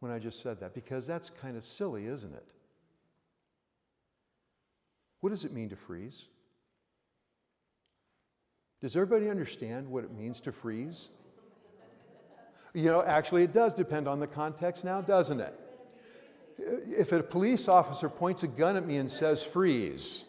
[0.00, 2.48] when I just said that because that's kind of silly, isn't it?
[5.20, 6.26] What does it mean to freeze?
[8.80, 11.08] Does everybody understand what it means to freeze?
[12.74, 15.58] You know, actually, it does depend on the context now, doesn't it?
[16.58, 20.24] If a police officer points a gun at me and says, freeze,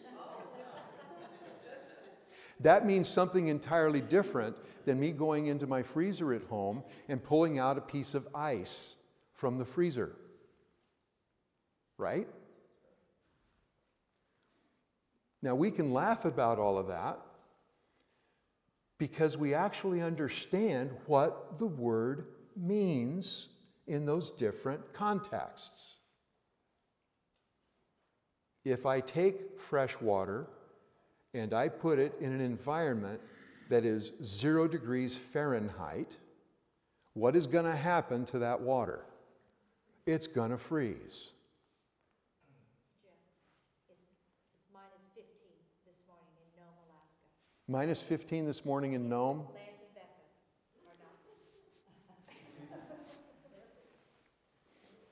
[2.60, 7.58] that means something entirely different than me going into my freezer at home and pulling
[7.58, 8.96] out a piece of ice
[9.32, 10.16] from the freezer.
[11.98, 12.28] Right?
[15.42, 17.18] Now, we can laugh about all of that
[18.98, 22.26] because we actually understand what the word
[22.56, 23.48] means
[23.86, 25.94] in those different contexts.
[28.64, 30.46] If I take fresh water
[31.32, 33.20] and I put it in an environment
[33.70, 36.18] that is zero degrees Fahrenheit,
[37.14, 39.06] what is going to happen to that water?
[40.06, 41.32] It's going to freeze.
[43.00, 43.12] Jim,
[43.88, 44.00] it's,
[44.54, 47.26] it's minus fifteen this morning in Nome, Alaska.
[47.70, 49.46] Minus 15 this morning in Nome.
[49.54, 50.08] Lance and Becca
[50.88, 50.94] are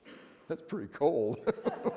[0.05, 0.13] not.
[0.49, 1.37] That's pretty cold.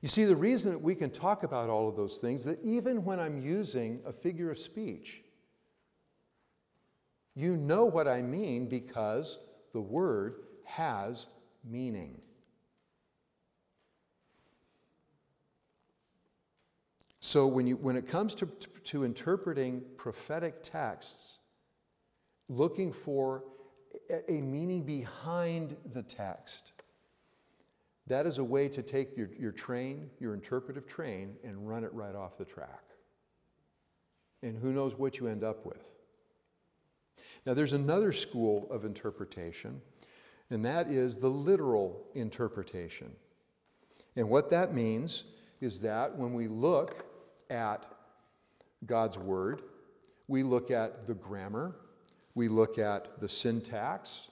[0.00, 3.04] you see, the reason that we can talk about all of those things, that even
[3.04, 5.22] when I'm using a figure of speech,
[7.34, 9.40] you know what I mean because
[9.72, 10.36] the word
[10.66, 11.26] has
[11.64, 12.20] meaning.
[17.28, 18.46] So when, you, when it comes to,
[18.84, 21.40] to interpreting prophetic texts,
[22.48, 23.44] looking for
[24.08, 26.72] a, a meaning behind the text,
[28.06, 31.92] that is a way to take your, your train, your interpretive train, and run it
[31.92, 32.82] right off the track.
[34.42, 35.92] And who knows what you end up with.
[37.44, 39.82] Now, there's another school of interpretation,
[40.48, 43.10] and that is the literal interpretation.
[44.16, 45.24] And what that means
[45.60, 47.04] is that when we look
[47.50, 47.86] at
[48.86, 49.62] God's Word,
[50.28, 51.76] we look at the grammar,
[52.34, 54.28] we look at the syntax,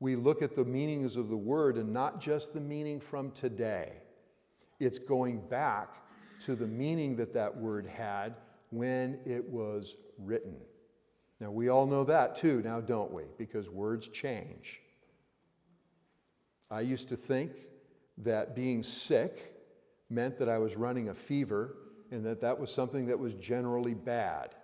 [0.00, 3.92] we look at the meanings of the Word, and not just the meaning from today.
[4.80, 5.96] It's going back
[6.40, 8.34] to the meaning that that word had
[8.70, 10.56] when it was written.
[11.40, 13.24] Now, we all know that too, now don't we?
[13.38, 14.80] Because words change.
[16.70, 17.52] I used to think
[18.18, 19.54] that being sick
[20.08, 21.76] meant that I was running a fever
[22.10, 24.54] and that that was something that was generally bad.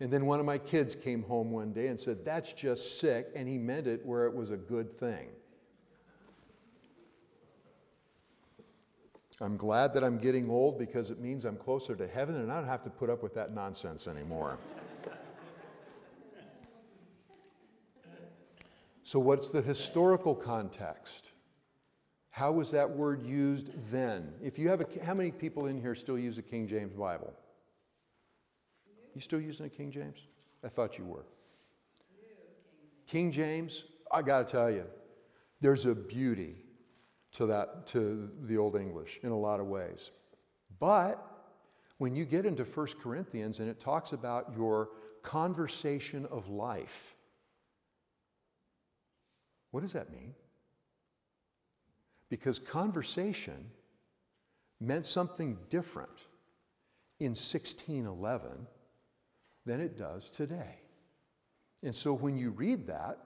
[0.00, 3.28] And then one of my kids came home one day and said, That's just sick,
[3.34, 5.28] and he meant it where it was a good thing.
[9.40, 12.60] I'm glad that I'm getting old because it means I'm closer to heaven and I
[12.60, 14.58] don't have to put up with that nonsense anymore.
[19.02, 21.33] so, what's the historical context?
[22.34, 24.32] How was that word used then?
[24.42, 27.32] If you have a, how many people in here still use a King James Bible?
[29.14, 30.18] You still using a King James?
[30.64, 31.26] I thought you were.
[33.06, 34.84] King James, I got to tell you,
[35.60, 36.56] there's a beauty
[37.34, 40.10] to that to the Old English in a lot of ways.
[40.80, 41.24] But
[41.98, 44.88] when you get into 1 Corinthians and it talks about your
[45.22, 47.14] conversation of life,
[49.70, 50.34] what does that mean?
[52.28, 53.70] Because conversation
[54.80, 56.26] meant something different
[57.20, 58.66] in 1611
[59.66, 60.80] than it does today.
[61.82, 63.18] And so when you read that,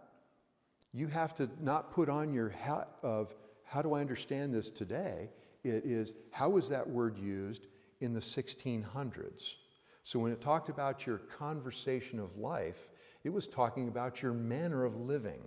[0.93, 3.35] you have to not put on your hat of
[3.65, 5.31] how do I understand this today?
[5.63, 7.67] It is how was that word used
[8.01, 9.55] in the 1600s?
[10.03, 12.89] So when it talked about your conversation of life,
[13.25, 15.41] it was talking about your manner of living.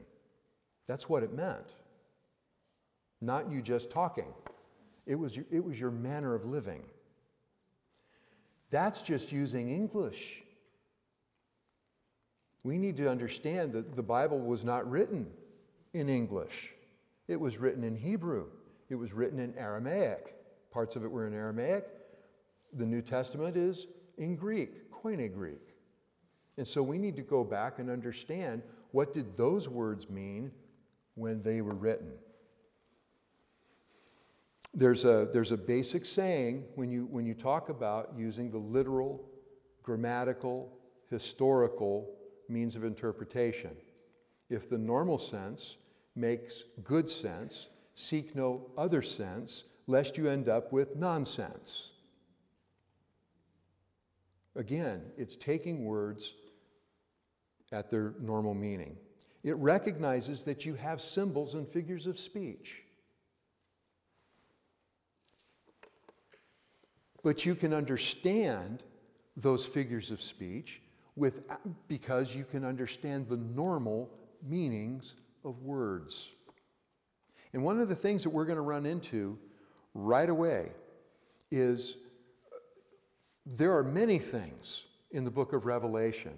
[0.86, 1.76] That's what it meant.
[3.22, 4.34] Not you just talking.
[5.06, 6.84] It was your, it was your manner of living.
[8.72, 10.42] That's just using English.
[12.64, 15.28] We need to understand that the Bible was not written
[15.94, 16.74] in English.
[17.28, 18.48] It was written in Hebrew.
[18.90, 20.36] It was written in Aramaic.
[20.72, 21.86] Parts of it were in Aramaic.
[22.74, 25.76] The New Testament is in Greek, Koine Greek.
[26.58, 28.62] And so we need to go back and understand
[28.92, 30.52] what did those words mean
[31.16, 32.12] when they were written.
[34.74, 39.30] There's a, there's a basic saying when you, when you talk about using the literal,
[39.84, 40.78] grammatical,
[41.10, 42.10] historical
[42.48, 43.76] means of interpretation.
[44.50, 45.78] If the normal sense
[46.16, 51.94] makes good sense, seek no other sense, lest you end up with nonsense.
[54.56, 56.34] Again, it's taking words
[57.72, 58.98] at their normal meaning.
[59.44, 62.84] It recognizes that you have symbols and figures of speech.
[67.24, 68.84] But you can understand
[69.38, 70.82] those figures of speech
[71.16, 71.44] with,
[71.88, 74.10] because you can understand the normal
[74.44, 76.32] meanings of words.
[77.54, 79.38] And one of the things that we're going to run into
[79.94, 80.72] right away
[81.52, 81.98] is
[82.52, 82.56] uh,
[83.46, 86.34] there are many things in the book of Revelation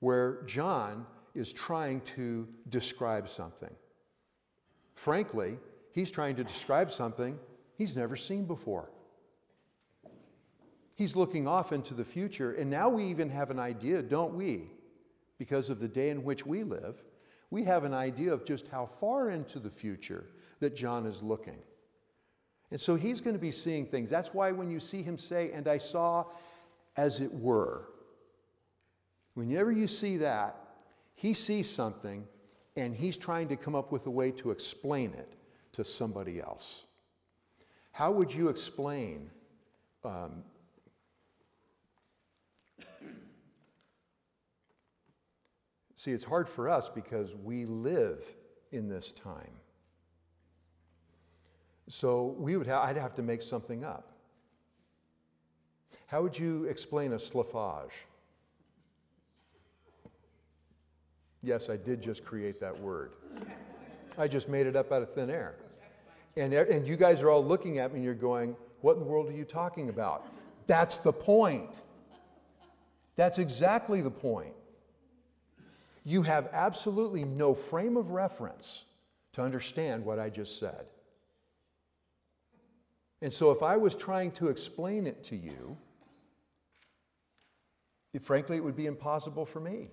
[0.00, 3.74] where John is trying to describe something.
[4.94, 5.58] Frankly,
[5.92, 7.38] he's trying to describe something
[7.76, 8.90] he's never seen before.
[10.98, 14.64] He's looking off into the future, and now we even have an idea, don't we,
[15.38, 17.00] because of the day in which we live,
[17.50, 20.24] we have an idea of just how far into the future
[20.58, 21.60] that John is looking.
[22.72, 24.10] And so he's going to be seeing things.
[24.10, 26.24] That's why when you see him say, and I saw
[26.96, 27.84] as it were,
[29.34, 30.56] whenever you see that,
[31.14, 32.26] he sees something
[32.74, 35.32] and he's trying to come up with a way to explain it
[35.74, 36.86] to somebody else.
[37.92, 39.30] How would you explain
[40.04, 40.42] um,
[46.08, 48.24] See, it's hard for us because we live
[48.72, 49.52] in this time.
[51.86, 54.10] So we would ha- I'd have to make something up.
[56.06, 57.90] How would you explain a sliffage?
[61.42, 63.12] Yes, I did just create that word.
[64.16, 65.56] I just made it up out of thin air.
[66.38, 69.04] And, and you guys are all looking at me and you're going, What in the
[69.04, 70.26] world are you talking about?
[70.66, 71.82] That's the point.
[73.16, 74.54] That's exactly the point
[76.08, 78.86] you have absolutely no frame of reference
[79.32, 80.86] to understand what I just said.
[83.20, 85.76] And so, if I was trying to explain it to you,
[88.14, 89.90] it, frankly, it would be impossible for me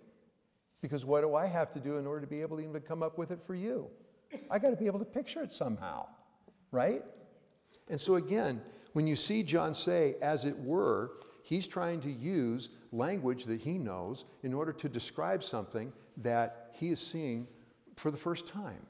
[0.81, 3.03] Because what do I have to do in order to be able to even come
[3.03, 3.87] up with it for you?
[4.49, 6.07] I got to be able to picture it somehow,
[6.71, 7.03] right?
[7.89, 8.61] And so, again,
[8.93, 11.11] when you see John say, as it were,
[11.43, 16.89] he's trying to use language that he knows in order to describe something that he
[16.89, 17.47] is seeing
[17.95, 18.85] for the first time.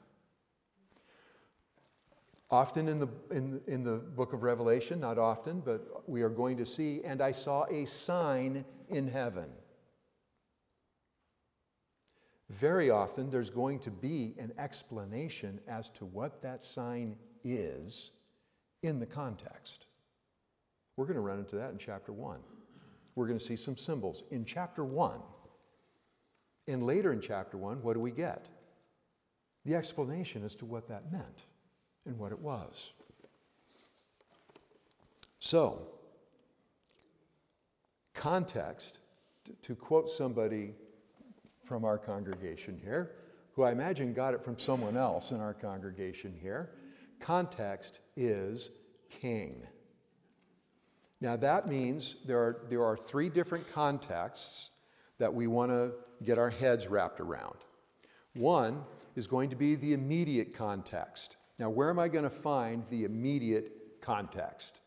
[2.50, 6.56] Often in the, in, in the book of Revelation, not often, but we are going
[6.58, 9.48] to see, and I saw a sign in heaven.
[12.48, 18.12] Very often, there's going to be an explanation as to what that sign is
[18.84, 19.86] in the context.
[20.96, 22.38] We're going to run into that in chapter 1.
[23.16, 25.20] We're going to see some symbols in chapter 1.
[26.68, 28.46] And later in chapter 1, what do we get?
[29.64, 31.46] The explanation as to what that meant
[32.04, 32.92] and what it was.
[35.38, 35.88] So,
[38.14, 39.00] context,
[39.62, 40.74] to quote somebody
[41.64, 43.12] from our congregation here,
[43.54, 46.70] who I imagine got it from someone else in our congregation here,
[47.18, 48.70] context is
[49.08, 49.66] king.
[51.20, 54.70] Now, that means there are, there are three different contexts
[55.18, 55.92] that we want to
[56.22, 57.56] get our heads wrapped around.
[58.34, 61.38] One is going to be the immediate context.
[61.58, 64.80] Now, where am I going to find the immediate context?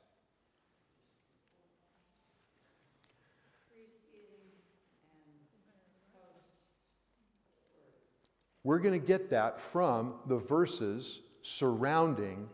[8.64, 12.50] We're going to get that from the verses surrounding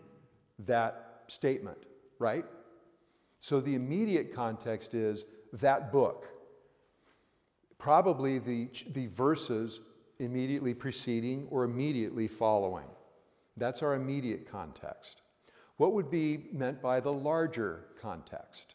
[0.59, 1.79] that statement,
[2.19, 2.45] right?
[3.45, 6.29] So the immediate context is that book.
[7.77, 9.81] Probably the, the verses
[10.17, 12.87] immediately preceding or immediately following.
[13.55, 15.21] That's our immediate context.
[15.77, 18.73] What would be meant by the larger context?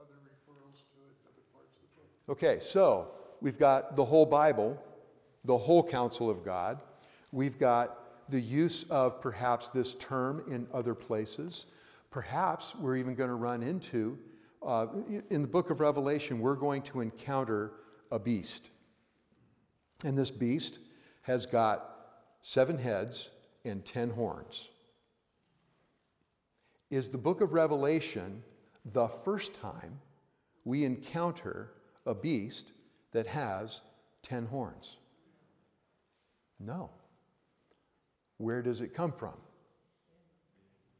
[0.00, 2.38] Other referrals to it, other parts of the book.
[2.42, 3.10] Okay, so
[3.42, 4.82] we've got the whole Bible,
[5.44, 6.80] the whole counsel of God.
[7.30, 11.66] We've got the use of perhaps this term in other places.
[12.10, 14.18] Perhaps we're even going to run into,
[14.64, 14.86] uh,
[15.30, 17.72] in the book of Revelation, we're going to encounter
[18.10, 18.70] a beast.
[20.04, 20.78] And this beast
[21.22, 21.90] has got
[22.40, 23.30] seven heads
[23.64, 24.68] and ten horns.
[26.90, 28.42] Is the book of Revelation
[28.84, 30.00] the first time
[30.64, 31.72] we encounter
[32.06, 32.72] a beast
[33.12, 33.80] that has
[34.22, 34.96] ten horns?
[36.60, 36.90] No.
[38.44, 39.32] Where does it come from?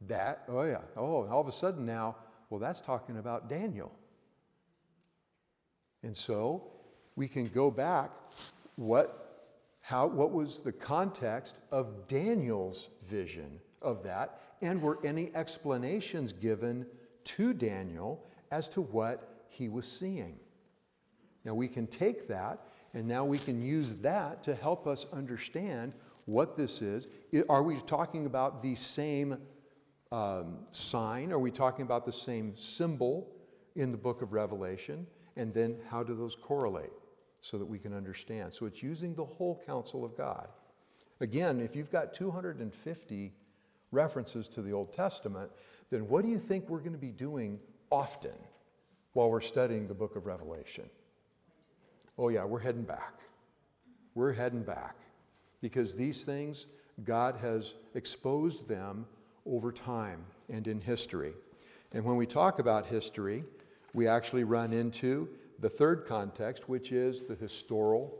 [0.07, 2.15] That, oh yeah, oh, all of a sudden now,
[2.49, 3.91] well, that's talking about Daniel.
[6.01, 6.63] And so
[7.15, 8.09] we can go back,
[8.77, 14.41] what, how, what was the context of Daniel's vision of that?
[14.63, 16.87] And were any explanations given
[17.25, 20.39] to Daniel as to what he was seeing?
[21.43, 22.65] Now we can take that
[22.95, 25.93] and now we can use that to help us understand
[26.25, 27.07] what this is.
[27.49, 29.37] Are we talking about the same
[30.11, 31.31] um, sign?
[31.31, 33.31] Are we talking about the same symbol
[33.75, 35.07] in the book of Revelation?
[35.37, 36.93] And then how do those correlate
[37.41, 38.53] so that we can understand?
[38.53, 40.47] So it's using the whole counsel of God.
[41.21, 43.33] Again, if you've got 250
[43.91, 45.51] references to the Old Testament,
[45.89, 47.59] then what do you think we're going to be doing
[47.89, 48.33] often
[49.13, 50.89] while we're studying the book of Revelation?
[52.17, 53.19] Oh, yeah, we're heading back.
[54.13, 54.95] We're heading back
[55.65, 56.67] because these things,
[57.05, 59.03] God has exposed them
[59.47, 61.33] over time and in history.
[61.91, 63.43] And when we talk about history,
[63.95, 68.15] we actually run into the third context, which is the historical,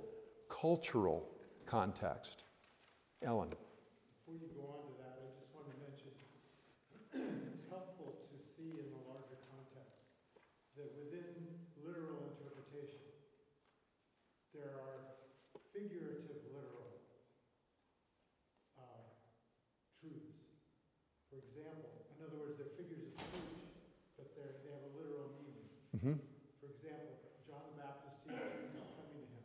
[0.49, 1.29] cultural
[1.67, 2.45] context.
[3.23, 3.49] Alan.
[3.49, 6.09] Before you go on to that, I just want to mention
[7.45, 10.01] it's helpful to see in the larger context
[10.81, 11.45] that within
[11.77, 13.05] literal interpretation,
[14.49, 15.13] there are
[15.75, 16.87] figurative literal
[18.79, 19.03] uh,
[19.99, 20.39] truths.
[21.27, 23.59] For example, in other words, they're figures of speech,
[24.15, 25.67] but they're, they have a literal meaning.
[25.99, 26.15] Mm-hmm.
[26.63, 29.43] For example, John the Baptist sees Jesus coming to him.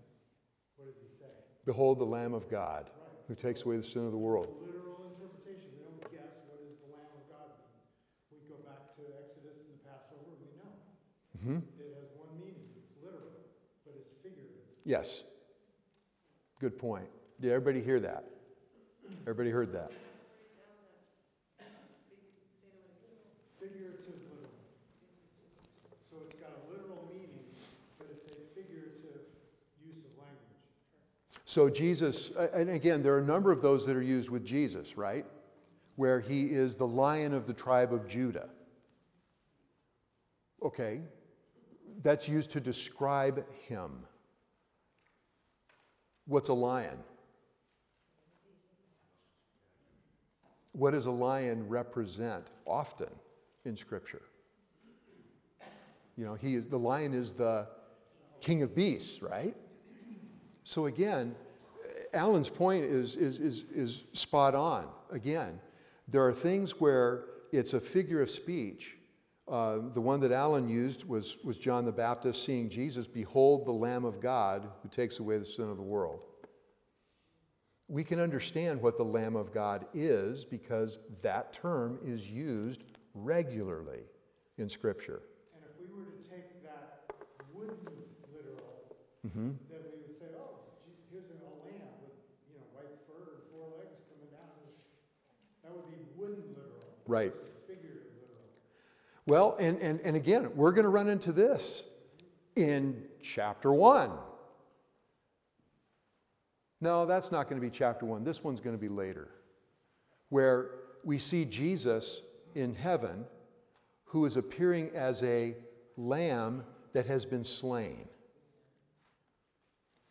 [0.79, 1.35] What does he say?
[1.71, 2.91] Behold the Lamb of God
[3.29, 4.49] who takes away the sin of the world.
[4.67, 5.71] Literal interpretation.
[5.79, 7.79] They don't guess what does the Lamb of God mean.
[8.35, 10.75] We go back to Exodus and the Passover, we know.
[11.39, 11.63] Mm-hmm.
[11.79, 12.75] It has one meaning.
[12.75, 13.39] It's literal,
[13.87, 14.67] but it's figurative.
[14.85, 15.23] Yes.
[16.59, 17.07] Good point.
[17.41, 18.25] Did everybody hear that?
[19.31, 19.93] Everybody heard that?
[23.63, 24.51] Figurative literal.
[26.11, 27.47] So it's got a literal meaning,
[27.95, 29.23] but it's a figurative
[29.87, 30.51] use of language.
[31.51, 34.97] So, Jesus, and again, there are a number of those that are used with Jesus,
[34.97, 35.27] right?
[35.97, 38.49] Where he is the lion of the tribe of Judah.
[40.63, 41.01] Okay,
[42.05, 43.91] that's used to describe him.
[46.29, 46.99] What's a lion?
[50.71, 53.11] What does a lion represent often
[53.65, 54.23] in Scripture?
[56.17, 57.67] You know, he is, the lion is the
[58.41, 59.57] king of beasts, right?
[60.65, 61.35] So again,
[62.13, 64.87] Alan's point is, is, is, is spot on.
[65.11, 65.61] Again,
[66.09, 68.97] there are things where it's a figure of speech.
[69.49, 73.73] Uh, the one that Alan used was, was John the Baptist seeing Jesus, Behold the
[73.73, 76.21] Lamb of God who takes away the sin of the world.
[77.89, 82.85] We can understand what the Lamb of God is because that term is used
[83.15, 84.05] regularly
[84.59, 85.23] in Scripture.
[85.55, 87.11] And if we were to take that
[87.53, 87.77] wooden
[88.33, 88.95] literal,
[89.27, 89.59] Mhm.
[89.69, 91.35] then we would say, oh, gee, here's a
[91.67, 92.15] lamb with,
[92.47, 94.55] you know, white fur and four legs coming down.
[95.65, 96.95] That would be wooden literal.
[97.11, 97.33] Right.
[99.27, 101.83] Well, and, and, and again, we're going to run into this
[102.55, 104.13] in chapter one.
[106.81, 108.23] No, that's not going to be chapter one.
[108.25, 109.29] This one's going to be later,
[110.29, 110.71] where
[111.05, 112.23] we see Jesus
[112.55, 113.25] in heaven
[114.05, 115.55] who is appearing as a
[115.97, 118.09] lamb that has been slain.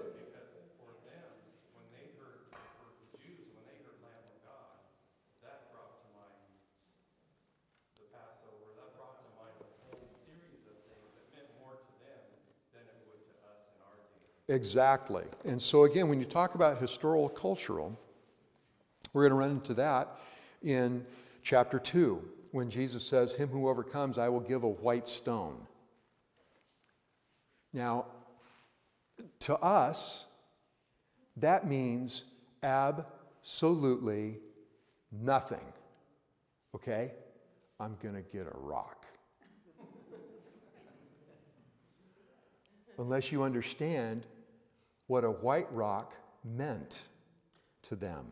[14.47, 15.23] Exactly.
[15.43, 17.97] And so, again, when you talk about historical cultural,
[19.11, 20.19] we're going to run into that
[20.61, 21.05] in
[21.41, 22.21] chapter 2
[22.51, 25.57] when Jesus says, Him who overcomes, I will give a white stone.
[27.73, 28.05] Now,
[29.41, 30.25] to us,
[31.37, 32.23] that means
[32.63, 34.39] absolutely
[35.11, 35.73] nothing.
[36.73, 37.11] Okay?
[37.79, 39.05] I'm going to get a rock.
[42.97, 44.25] unless you understand
[45.07, 46.13] what a white rock
[46.43, 47.03] meant
[47.83, 48.25] to them.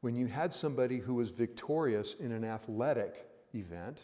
[0.00, 4.02] When you had somebody who was victorious in an athletic event,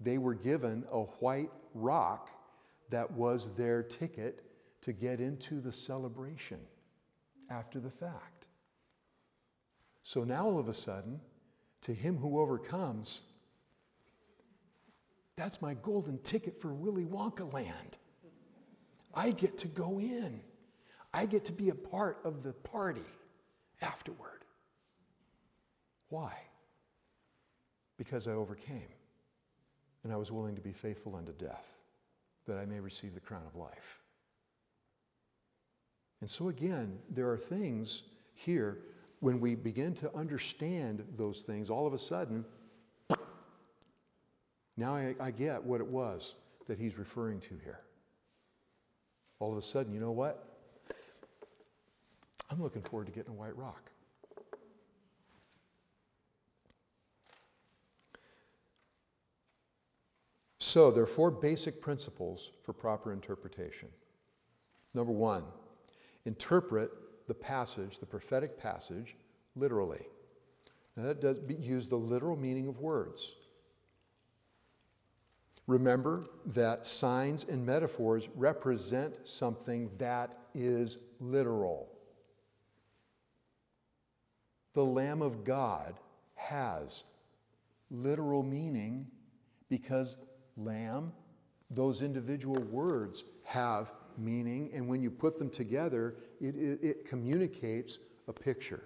[0.00, 2.30] they were given a white rock
[2.90, 4.42] that was their ticket
[4.88, 6.58] to get into the celebration
[7.50, 8.46] after the fact.
[10.02, 11.20] So now all of a sudden,
[11.82, 13.20] to him who overcomes,
[15.36, 17.98] that's my golden ticket for Willy Wonka land.
[19.14, 20.40] I get to go in.
[21.12, 23.12] I get to be a part of the party
[23.82, 24.46] afterward.
[26.08, 26.32] Why?
[27.98, 28.88] Because I overcame
[30.02, 31.74] and I was willing to be faithful unto death
[32.46, 33.97] that I may receive the crown of life.
[36.20, 38.02] And so, again, there are things
[38.34, 38.78] here
[39.20, 42.44] when we begin to understand those things, all of a sudden,
[44.76, 47.80] now I, I get what it was that he's referring to here.
[49.40, 50.44] All of a sudden, you know what?
[52.50, 53.90] I'm looking forward to getting a white rock.
[60.60, 63.88] So, there are four basic principles for proper interpretation.
[64.92, 65.44] Number one,
[66.24, 66.90] interpret
[67.26, 69.16] the passage, the prophetic passage,
[69.56, 70.06] literally.
[70.96, 73.34] Now, that does use the literal meaning of words.
[75.66, 81.90] Remember that signs and metaphors represent something that is literal.
[84.72, 85.94] The Lamb of God
[86.34, 87.04] has
[87.90, 89.06] literal meaning
[89.68, 90.16] because
[90.56, 91.12] lamb,
[91.70, 97.98] those individual words have meaning, and when you put them together, it, it, it communicates
[98.26, 98.82] a picture.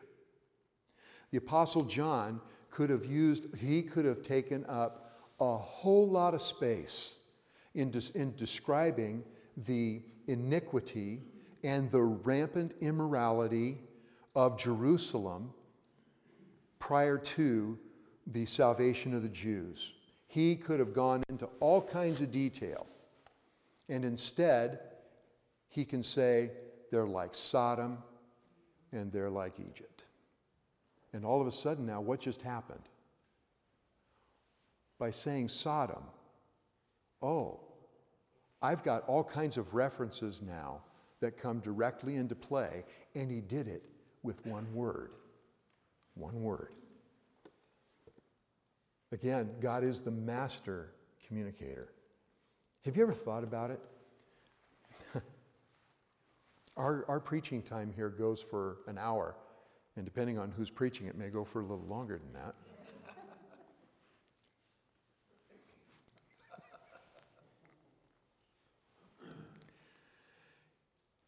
[1.30, 6.42] The Apostle John could have used, he could have taken up a whole lot of
[6.42, 7.16] space
[7.74, 9.24] in, des- in describing
[9.56, 11.20] the iniquity
[11.64, 13.78] and the rampant immorality
[14.34, 15.52] of Jerusalem
[16.78, 17.78] prior to
[18.26, 19.94] the salvation of the Jews.
[20.26, 22.86] He could have gone into all kinds of detail.
[23.88, 24.80] And instead,
[25.72, 26.50] he can say
[26.90, 27.96] they're like Sodom
[28.92, 30.04] and they're like Egypt.
[31.14, 32.86] And all of a sudden, now, what just happened?
[34.98, 36.02] By saying Sodom,
[37.22, 37.60] oh,
[38.60, 40.82] I've got all kinds of references now
[41.20, 43.82] that come directly into play, and he did it
[44.22, 45.12] with one word.
[46.14, 46.74] One word.
[49.10, 50.92] Again, God is the master
[51.26, 51.88] communicator.
[52.84, 53.80] Have you ever thought about it?
[56.76, 59.36] Our, our preaching time here goes for an hour,
[59.96, 62.54] And depending on who's preaching, it may go for a little longer than that.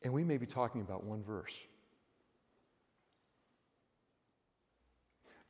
[0.03, 1.59] And we may be talking about one verse.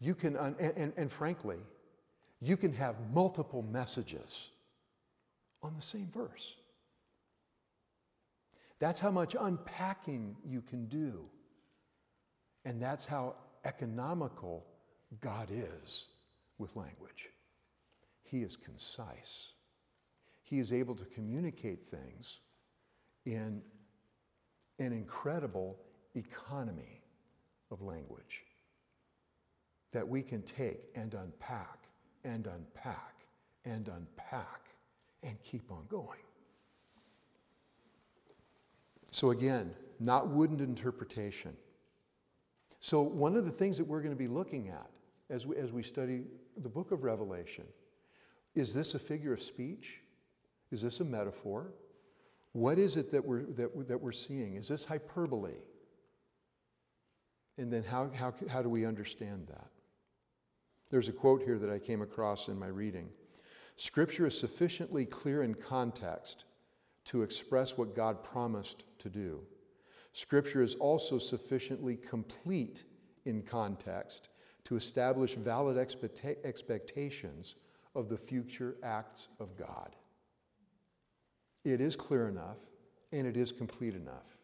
[0.00, 1.56] You can, un- and, and, and frankly,
[2.40, 4.50] you can have multiple messages
[5.62, 6.54] on the same verse.
[8.84, 11.24] That's how much unpacking you can do.
[12.66, 14.66] And that's how economical
[15.22, 16.08] God is
[16.58, 17.30] with language.
[18.24, 19.52] He is concise.
[20.42, 22.40] He is able to communicate things
[23.24, 23.62] in
[24.78, 25.78] an incredible
[26.14, 27.00] economy
[27.70, 28.44] of language
[29.92, 31.78] that we can take and unpack
[32.22, 33.14] and unpack
[33.64, 34.68] and unpack
[35.22, 36.20] and keep on going.
[39.14, 41.56] So, again, not wooden interpretation.
[42.80, 44.90] So, one of the things that we're going to be looking at
[45.30, 46.24] as we, as we study
[46.56, 47.62] the book of Revelation
[48.56, 50.00] is this a figure of speech?
[50.72, 51.74] Is this a metaphor?
[52.54, 54.56] What is it that we're, that, that we're seeing?
[54.56, 55.60] Is this hyperbole?
[57.56, 59.70] And then how, how, how do we understand that?
[60.90, 63.10] There's a quote here that I came across in my reading
[63.76, 66.46] Scripture is sufficiently clear in context
[67.06, 69.40] to express what God promised to do.
[70.12, 72.84] Scripture is also sufficiently complete
[73.24, 74.28] in context
[74.64, 77.56] to establish valid expecta- expectations
[77.94, 79.94] of the future acts of God.
[81.64, 82.58] It is clear enough
[83.12, 84.38] and it is complete enough.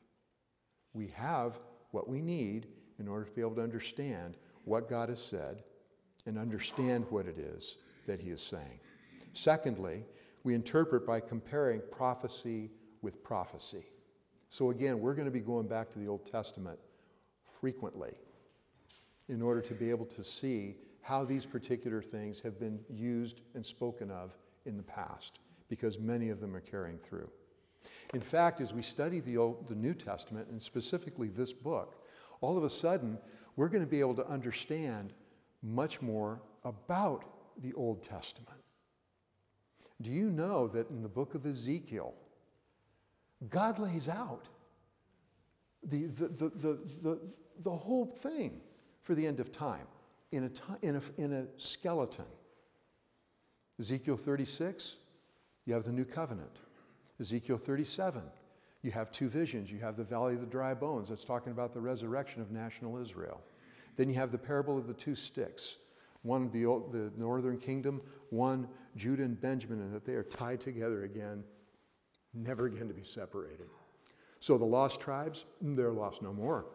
[0.93, 1.59] We have
[1.91, 2.67] what we need
[2.99, 5.63] in order to be able to understand what God has said
[6.27, 8.81] and understand what it is that He is saying.
[9.33, 10.05] Secondly,
[10.43, 12.71] we interpret by comparing prophecy
[13.03, 13.85] with prophecy.
[14.49, 16.79] So, again, we're going to be going back to the Old Testament
[17.61, 18.13] frequently
[19.29, 23.65] in order to be able to see how these particular things have been used and
[23.65, 24.37] spoken of
[24.67, 25.39] in the past,
[25.69, 27.31] because many of them are carrying through.
[28.13, 32.05] In fact, as we study the, Old, the New Testament, and specifically this book,
[32.41, 33.19] all of a sudden,
[33.57, 35.13] we're going to be able to understand
[35.63, 37.25] much more about
[37.63, 38.59] the Old Testament.
[40.03, 42.15] Do you know that in the book of Ezekiel,
[43.49, 44.47] God lays out
[45.83, 48.61] the, the, the, the, the, the whole thing
[49.03, 49.87] for the end of time
[50.33, 52.25] in a, in a, in a skeleton?
[53.79, 54.97] Ezekiel 36,
[55.67, 56.59] you have the new covenant.
[57.19, 58.23] Ezekiel 37,
[58.83, 59.71] you have two visions.
[59.71, 62.99] You have the valley of the dry bones, that's talking about the resurrection of national
[62.99, 63.41] Israel.
[63.97, 65.77] Then you have the parable of the two sticks
[66.23, 68.01] one of the, the northern kingdom,
[68.31, 71.45] one Judah and Benjamin, and that they are tied together again,
[72.35, 73.69] never again to be separated.
[74.39, 76.67] So the lost tribes, mm, they're lost no more.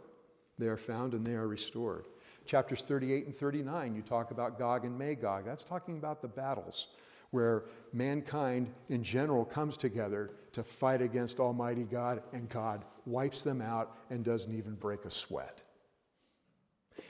[0.58, 2.06] They are found and they are restored.
[2.46, 5.46] Chapters 38 and 39, you talk about Gog and Magog.
[5.46, 6.88] That's talking about the battles
[7.32, 13.62] where mankind in general comes together to fight against Almighty God, and God wipes them
[13.62, 15.62] out and doesn't even break a sweat.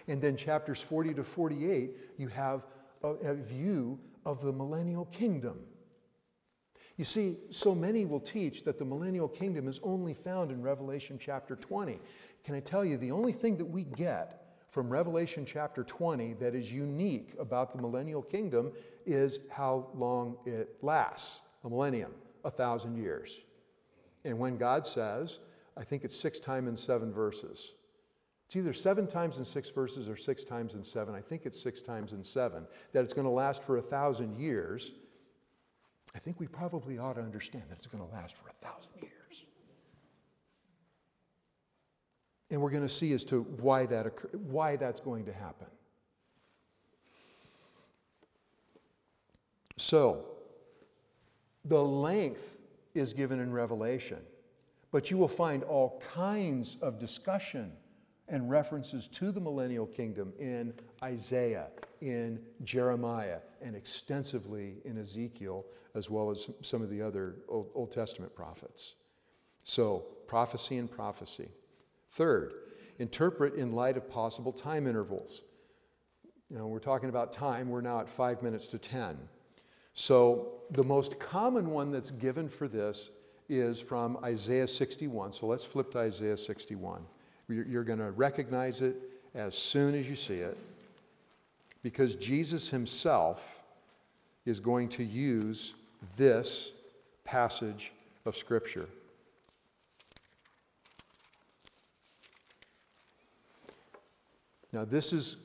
[0.08, 2.66] And then chapters 40 to 48, you have
[3.04, 5.60] a, a view of the millennial kingdom.
[6.98, 11.18] You see, so many will teach that the millennial kingdom is only found in Revelation
[11.20, 12.00] chapter 20.
[12.44, 16.56] Can I tell you, the only thing that we get from Revelation chapter 20 that
[16.56, 18.72] is unique about the millennial kingdom
[19.06, 22.12] is how long it lasts a millennium,
[22.46, 23.42] a thousand years.
[24.24, 25.40] And when God says,
[25.78, 27.74] I think it's six times in seven verses,
[28.46, 31.16] it's either seven times in six verses or six times in seven.
[31.16, 34.38] I think it's six times in seven, that it's going to last for a thousand
[34.38, 34.92] years.
[36.14, 38.92] I think we probably ought to understand that it's going to last for a thousand
[39.02, 39.46] years.
[42.52, 45.68] And we're going to see as to why, that occur- why that's going to happen.
[49.78, 50.26] So,
[51.66, 52.60] the length
[52.94, 54.20] is given in Revelation,
[54.92, 57.74] but you will find all kinds of discussion
[58.28, 60.74] and references to the millennial kingdom in
[61.04, 61.68] Isaiah,
[62.02, 68.36] in Jeremiah, and extensively in Ezekiel, as well as some of the other Old, Testament
[68.36, 68.96] prophets.
[69.64, 71.50] So, prophecy and prophecy.
[72.12, 72.54] Third,
[73.00, 75.44] interpret in light of possible time intervals.
[76.50, 79.18] You know, we're talking about time, we're now at five minutes to 10.
[79.94, 83.12] So, the most common one that's given for this
[83.50, 85.34] is from Isaiah 61.
[85.34, 87.06] So, let's flip to Isaiah 61.
[87.48, 88.96] You're, going to recognize it
[89.34, 90.58] as soon as you see it
[91.84, 93.62] because Jesus himself
[94.46, 95.76] is going to use
[96.18, 96.72] this
[97.24, 97.92] passage
[98.26, 98.88] of Scripture.
[104.74, 105.38] Now, this is,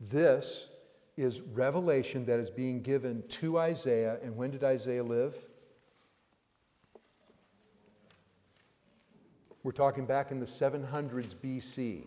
[0.00, 0.70] this
[1.16, 4.18] is revelation that is being given to Isaiah.
[4.22, 5.36] And when did Isaiah live?
[9.62, 12.06] We're talking back in the 700s BC.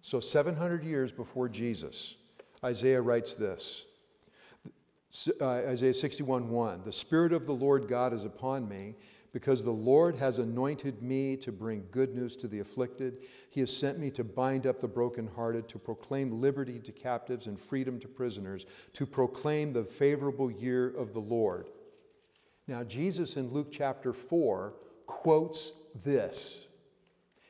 [0.00, 2.16] So, 700 years before Jesus,
[2.64, 3.86] Isaiah writes this
[5.40, 8.96] uh, Isaiah 61 1 The Spirit of the Lord God is upon me,
[9.32, 13.18] because the Lord has anointed me to bring good news to the afflicted.
[13.50, 17.60] He has sent me to bind up the brokenhearted, to proclaim liberty to captives and
[17.60, 21.68] freedom to prisoners, to proclaim the favorable year of the Lord.
[22.66, 24.74] Now, Jesus in Luke chapter 4
[25.06, 25.72] quotes
[26.04, 26.66] this.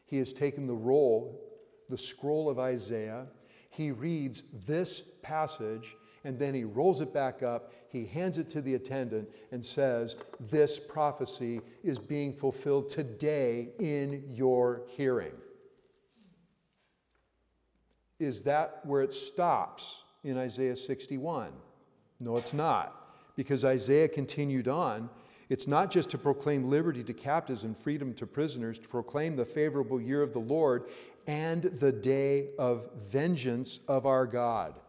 [0.06, 1.40] He has taken the roll,
[1.88, 3.26] the scroll of Isaiah,
[3.70, 8.62] he reads this passage and then he rolls it back up, he hands it to
[8.62, 15.32] the attendant, and says, This prophecy is being fulfilled today in your hearing.
[18.20, 21.50] Is that where it stops in Isaiah 61?
[22.20, 25.10] No, it's not, because Isaiah continued on.
[25.52, 29.44] It's not just to proclaim liberty to captives and freedom to prisoners, to proclaim the
[29.44, 30.88] favorable year of the Lord
[31.26, 34.80] and the day of vengeance of our God,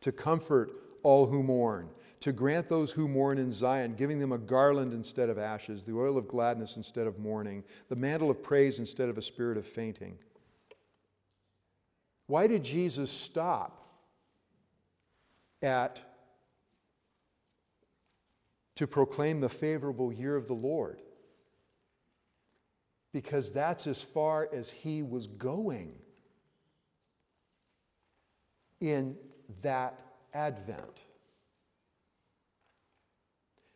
[0.00, 0.70] to comfort
[1.02, 1.88] all who mourn,
[2.20, 5.96] to grant those who mourn in Zion, giving them a garland instead of ashes, the
[5.96, 9.66] oil of gladness instead of mourning, the mantle of praise instead of a spirit of
[9.66, 10.16] fainting.
[12.28, 13.88] Why did Jesus stop
[15.62, 16.00] at
[18.76, 21.00] to proclaim the favorable year of the Lord?
[23.12, 25.94] Because that's as far as he was going
[28.80, 29.16] in
[29.60, 29.98] that
[30.34, 31.04] Advent.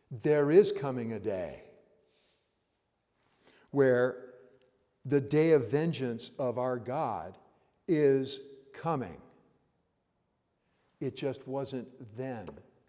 [0.09, 1.61] There is coming a day
[3.71, 4.23] where
[5.05, 7.37] the day of vengeance of our God
[7.87, 8.39] is
[8.73, 9.17] coming.
[10.99, 11.87] It just wasn't
[12.17, 12.47] then.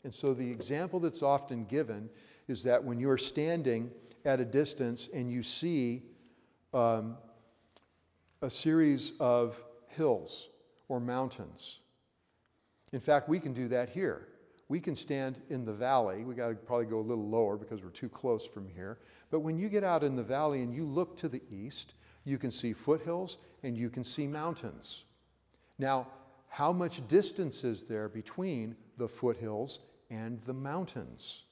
[0.09, 2.09] And so the example that's often given
[2.49, 3.91] is that when you're standing
[4.25, 6.03] at a distance and you see
[6.73, 7.19] um,
[8.41, 10.49] a series of hills
[10.89, 11.81] or mountains,
[12.91, 14.29] in fact, we can do that here.
[14.71, 16.25] We can stand in the valley.
[16.25, 19.01] We got to probably go a little lower because we're too close from here.
[19.31, 21.93] But when you get out in the valley and you look to the east,
[22.25, 25.05] you can see foothills and you can see mountains.
[25.79, 26.07] Now,
[26.49, 29.81] how much distance is there between the foothills
[30.11, 31.45] and the mountains?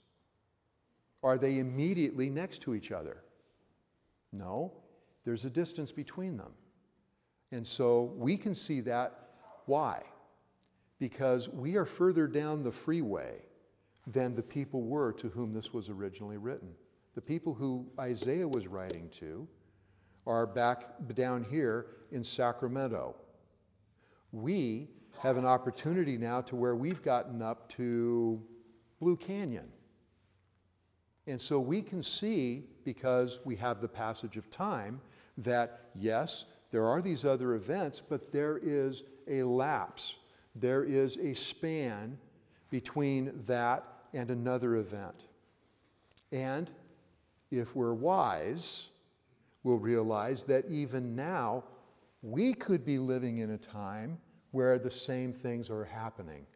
[1.22, 3.22] Are they immediately next to each other?
[4.32, 4.72] No,
[5.24, 6.52] there's a distance between them.
[7.52, 9.20] And so we can see that.
[9.66, 10.02] Why?
[10.98, 13.36] because we are further down the freeway
[14.06, 16.72] than the people were to whom this was originally written.
[17.14, 19.46] The people who Isaiah was writing to
[20.26, 23.14] are back down here in Sacramento.
[24.32, 24.88] We
[25.20, 28.42] have an opportunity now to where we've gotten up to
[29.00, 29.68] Blue Canyon.
[31.26, 35.00] And so we can see, because we have the passage of time,
[35.38, 40.16] that yes, there are these other events, but there is a lapse
[40.58, 42.18] there is a span
[42.70, 45.26] between that and another event.
[46.32, 46.70] And
[47.50, 48.88] if we're wise,
[49.62, 51.64] we'll realize that even now,
[52.22, 54.18] we could be living in a time
[54.56, 56.46] where the same things are happening.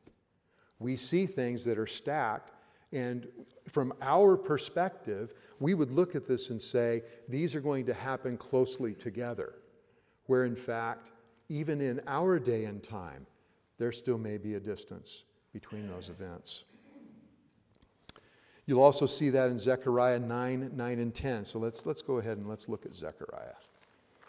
[0.79, 2.51] We see things that are stacked,
[2.93, 3.29] and
[3.69, 8.39] from our perspective, we would look at this and say, these are going to happen
[8.39, 9.53] closely together.
[10.29, 11.11] Where in fact,
[11.51, 13.27] even in our day and time,
[13.77, 16.65] there still may be a distance between those events.
[18.65, 21.45] You'll also see that in Zechariah 9, 9, and 10.
[21.45, 23.61] So let's, let's go ahead and let's look at Zechariah.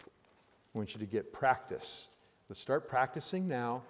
[0.04, 2.10] I want you to get practice.
[2.52, 3.82] Let's start practicing now.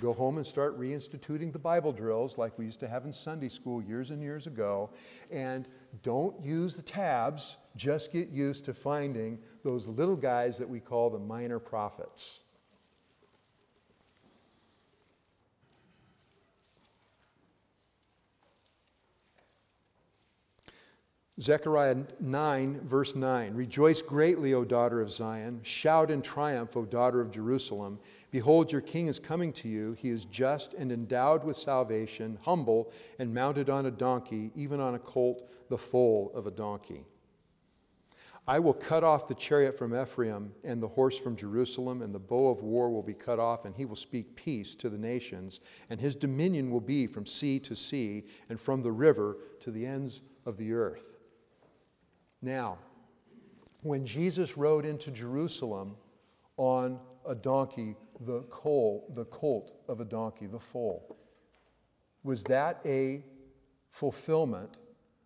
[0.00, 3.50] Go home and start reinstituting the Bible drills like we used to have in Sunday
[3.50, 4.88] school years and years ago.
[5.30, 5.68] And
[6.02, 11.10] don't use the tabs, just get used to finding those little guys that we call
[11.10, 12.40] the minor prophets.
[21.38, 25.60] Zechariah 9, verse 9 Rejoice greatly, O daughter of Zion.
[25.62, 27.98] Shout in triumph, O daughter of Jerusalem.
[28.30, 29.92] Behold, your king is coming to you.
[29.92, 34.94] He is just and endowed with salvation, humble and mounted on a donkey, even on
[34.94, 37.04] a colt, the foal of a donkey.
[38.48, 42.18] I will cut off the chariot from Ephraim and the horse from Jerusalem, and the
[42.18, 45.60] bow of war will be cut off, and he will speak peace to the nations,
[45.90, 49.84] and his dominion will be from sea to sea, and from the river to the
[49.84, 51.15] ends of the earth.
[52.42, 52.78] Now,
[53.82, 55.96] when Jesus rode into Jerusalem
[56.56, 61.16] on a donkey the colt, the colt of a donkey, the foal.
[62.22, 63.22] Was that a
[63.90, 64.76] fulfillment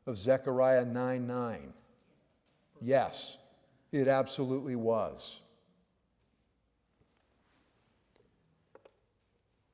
[0.06, 1.72] of Zechariah 9 9?
[2.80, 3.38] Yes,
[3.92, 5.42] it absolutely was.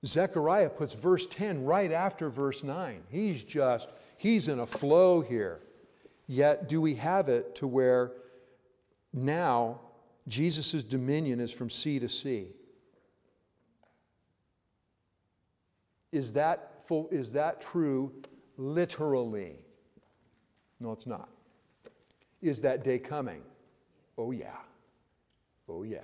[0.05, 3.03] Zechariah puts verse 10 right after verse 9.
[3.09, 5.61] He's just, he's in a flow here.
[6.27, 8.13] Yet, do we have it to where
[9.13, 9.81] now
[10.27, 12.49] Jesus' dominion is from sea to sea?
[16.11, 18.13] Is that, full, is that true
[18.57, 19.57] literally?
[20.81, 21.29] No, it's not.
[22.43, 23.43] Is that day coming?
[24.19, 24.57] Oh, yeah.
[25.69, 25.99] Oh, yeah.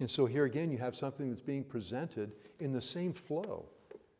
[0.00, 3.66] And so here again, you have something that's being presented in the same flow,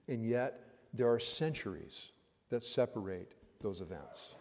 [0.09, 0.64] and yet
[0.95, 2.13] there are centuries
[2.51, 4.35] that separate those events.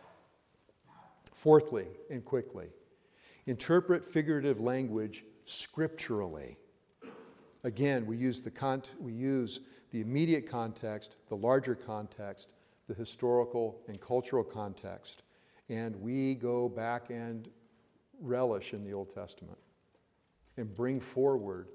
[1.34, 2.68] Fourthly, and quickly,
[3.48, 6.58] interpret figurative language scripturally.
[7.64, 12.54] Again, we use the, con- we use the immediate context, the larger context,
[12.88, 15.24] the historical and cultural context,
[15.70, 17.50] and we go back and
[18.20, 19.58] relish in the Old Testament
[20.58, 21.70] and bring forward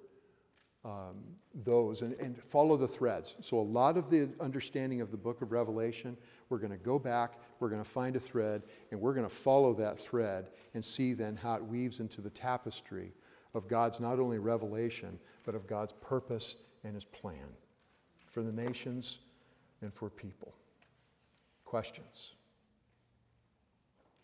[0.84, 1.16] um,
[1.54, 3.36] those and, and follow the threads.
[3.40, 6.16] So, a lot of the understanding of the book of Revelation,
[6.48, 9.34] we're going to go back, we're going to find a thread, and we're going to
[9.34, 13.12] follow that thread and see then how it weaves into the tapestry
[13.54, 17.48] of God's not only revelation, but of God's purpose and his plan
[18.26, 19.18] for the nations
[19.82, 20.54] and for people.
[21.64, 22.34] Questions?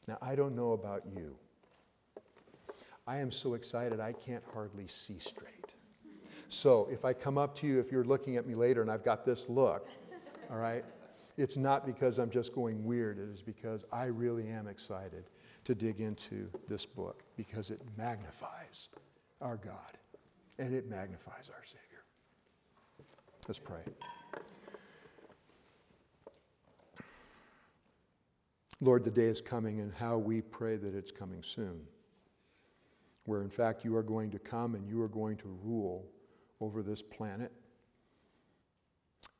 [0.06, 1.36] Now, I don't know about you.
[3.06, 5.74] I am so excited I can't hardly see straight.
[6.54, 9.04] So if I come up to you, if you're looking at me later and I've
[9.04, 9.88] got this look,
[10.50, 10.84] all right,
[11.36, 13.18] it's not because I'm just going weird.
[13.18, 15.24] It is because I really am excited
[15.64, 18.88] to dig into this book because it magnifies
[19.40, 19.98] our God
[20.60, 22.04] and it magnifies our Savior.
[23.48, 23.82] Let's pray.
[28.80, 31.80] Lord, the day is coming, and how we pray that it's coming soon
[33.24, 36.06] where in fact you are going to come and you are going to rule
[36.60, 37.52] over this planet.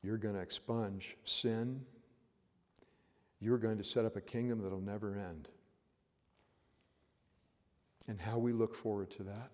[0.01, 1.81] You're going to expunge sin.
[3.39, 5.47] You're going to set up a kingdom that'll never end.
[8.07, 9.51] And how we look forward to that.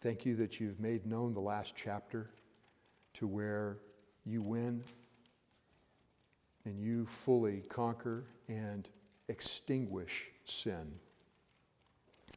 [0.00, 2.30] Thank you that you've made known the last chapter
[3.14, 3.78] to where
[4.24, 4.82] you win
[6.64, 8.88] and you fully conquer and
[9.28, 10.92] extinguish sin.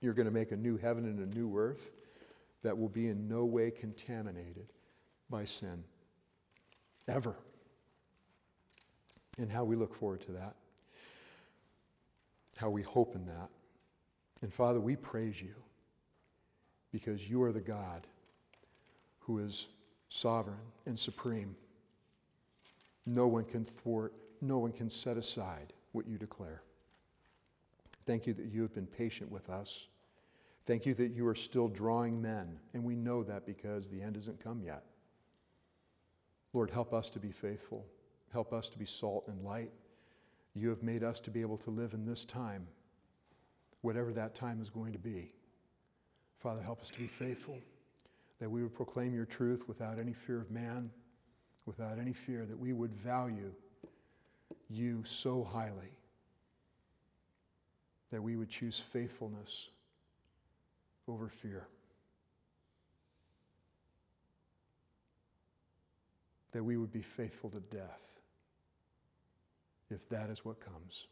[0.02, 1.91] You're going to make a new heaven and a new earth
[2.64, 4.68] that will be in no way contaminated
[5.30, 5.84] by sin.
[7.07, 7.36] Ever.
[9.38, 10.55] And how we look forward to that.
[12.57, 13.49] How we hope in that.
[14.41, 15.55] And Father, we praise you
[16.91, 18.07] because you are the God
[19.20, 19.70] who is
[20.09, 21.55] sovereign and supreme.
[23.05, 26.61] No one can thwart, no one can set aside what you declare.
[28.05, 29.88] Thank you that you have been patient with us.
[30.66, 34.16] Thank you that you are still drawing men, and we know that because the end
[34.16, 34.84] hasn't come yet.
[36.53, 37.86] Lord, help us to be faithful.
[38.32, 39.72] Help us to be salt and light.
[40.55, 42.68] You have made us to be able to live in this time,
[43.82, 45.34] whatever that time is going to be.
[46.38, 47.57] Father, help us to be faithful,
[48.39, 50.89] that we would proclaim your truth without any fear of man,
[51.66, 53.51] without any fear, that we would value
[54.70, 55.91] you so highly
[58.11, 59.70] that we would choose faithfulness
[61.08, 61.68] over fear.
[66.51, 68.01] That we would be faithful to death
[69.89, 71.08] if that is what comes.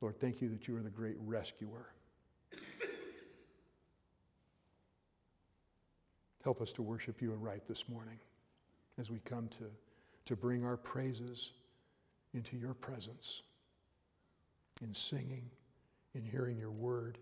[0.00, 1.88] Lord, thank you that you are the great rescuer.
[6.42, 8.18] Help us to worship you aright this morning
[8.98, 9.64] as we come to,
[10.26, 11.52] to bring our praises
[12.34, 13.42] into your presence
[14.82, 15.48] in singing,
[16.14, 17.16] in hearing your word,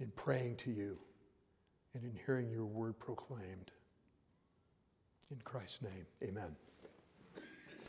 [0.00, 0.98] in praying to you,
[1.94, 3.70] and in hearing your word proclaimed.
[5.30, 6.54] In Christ's name, amen.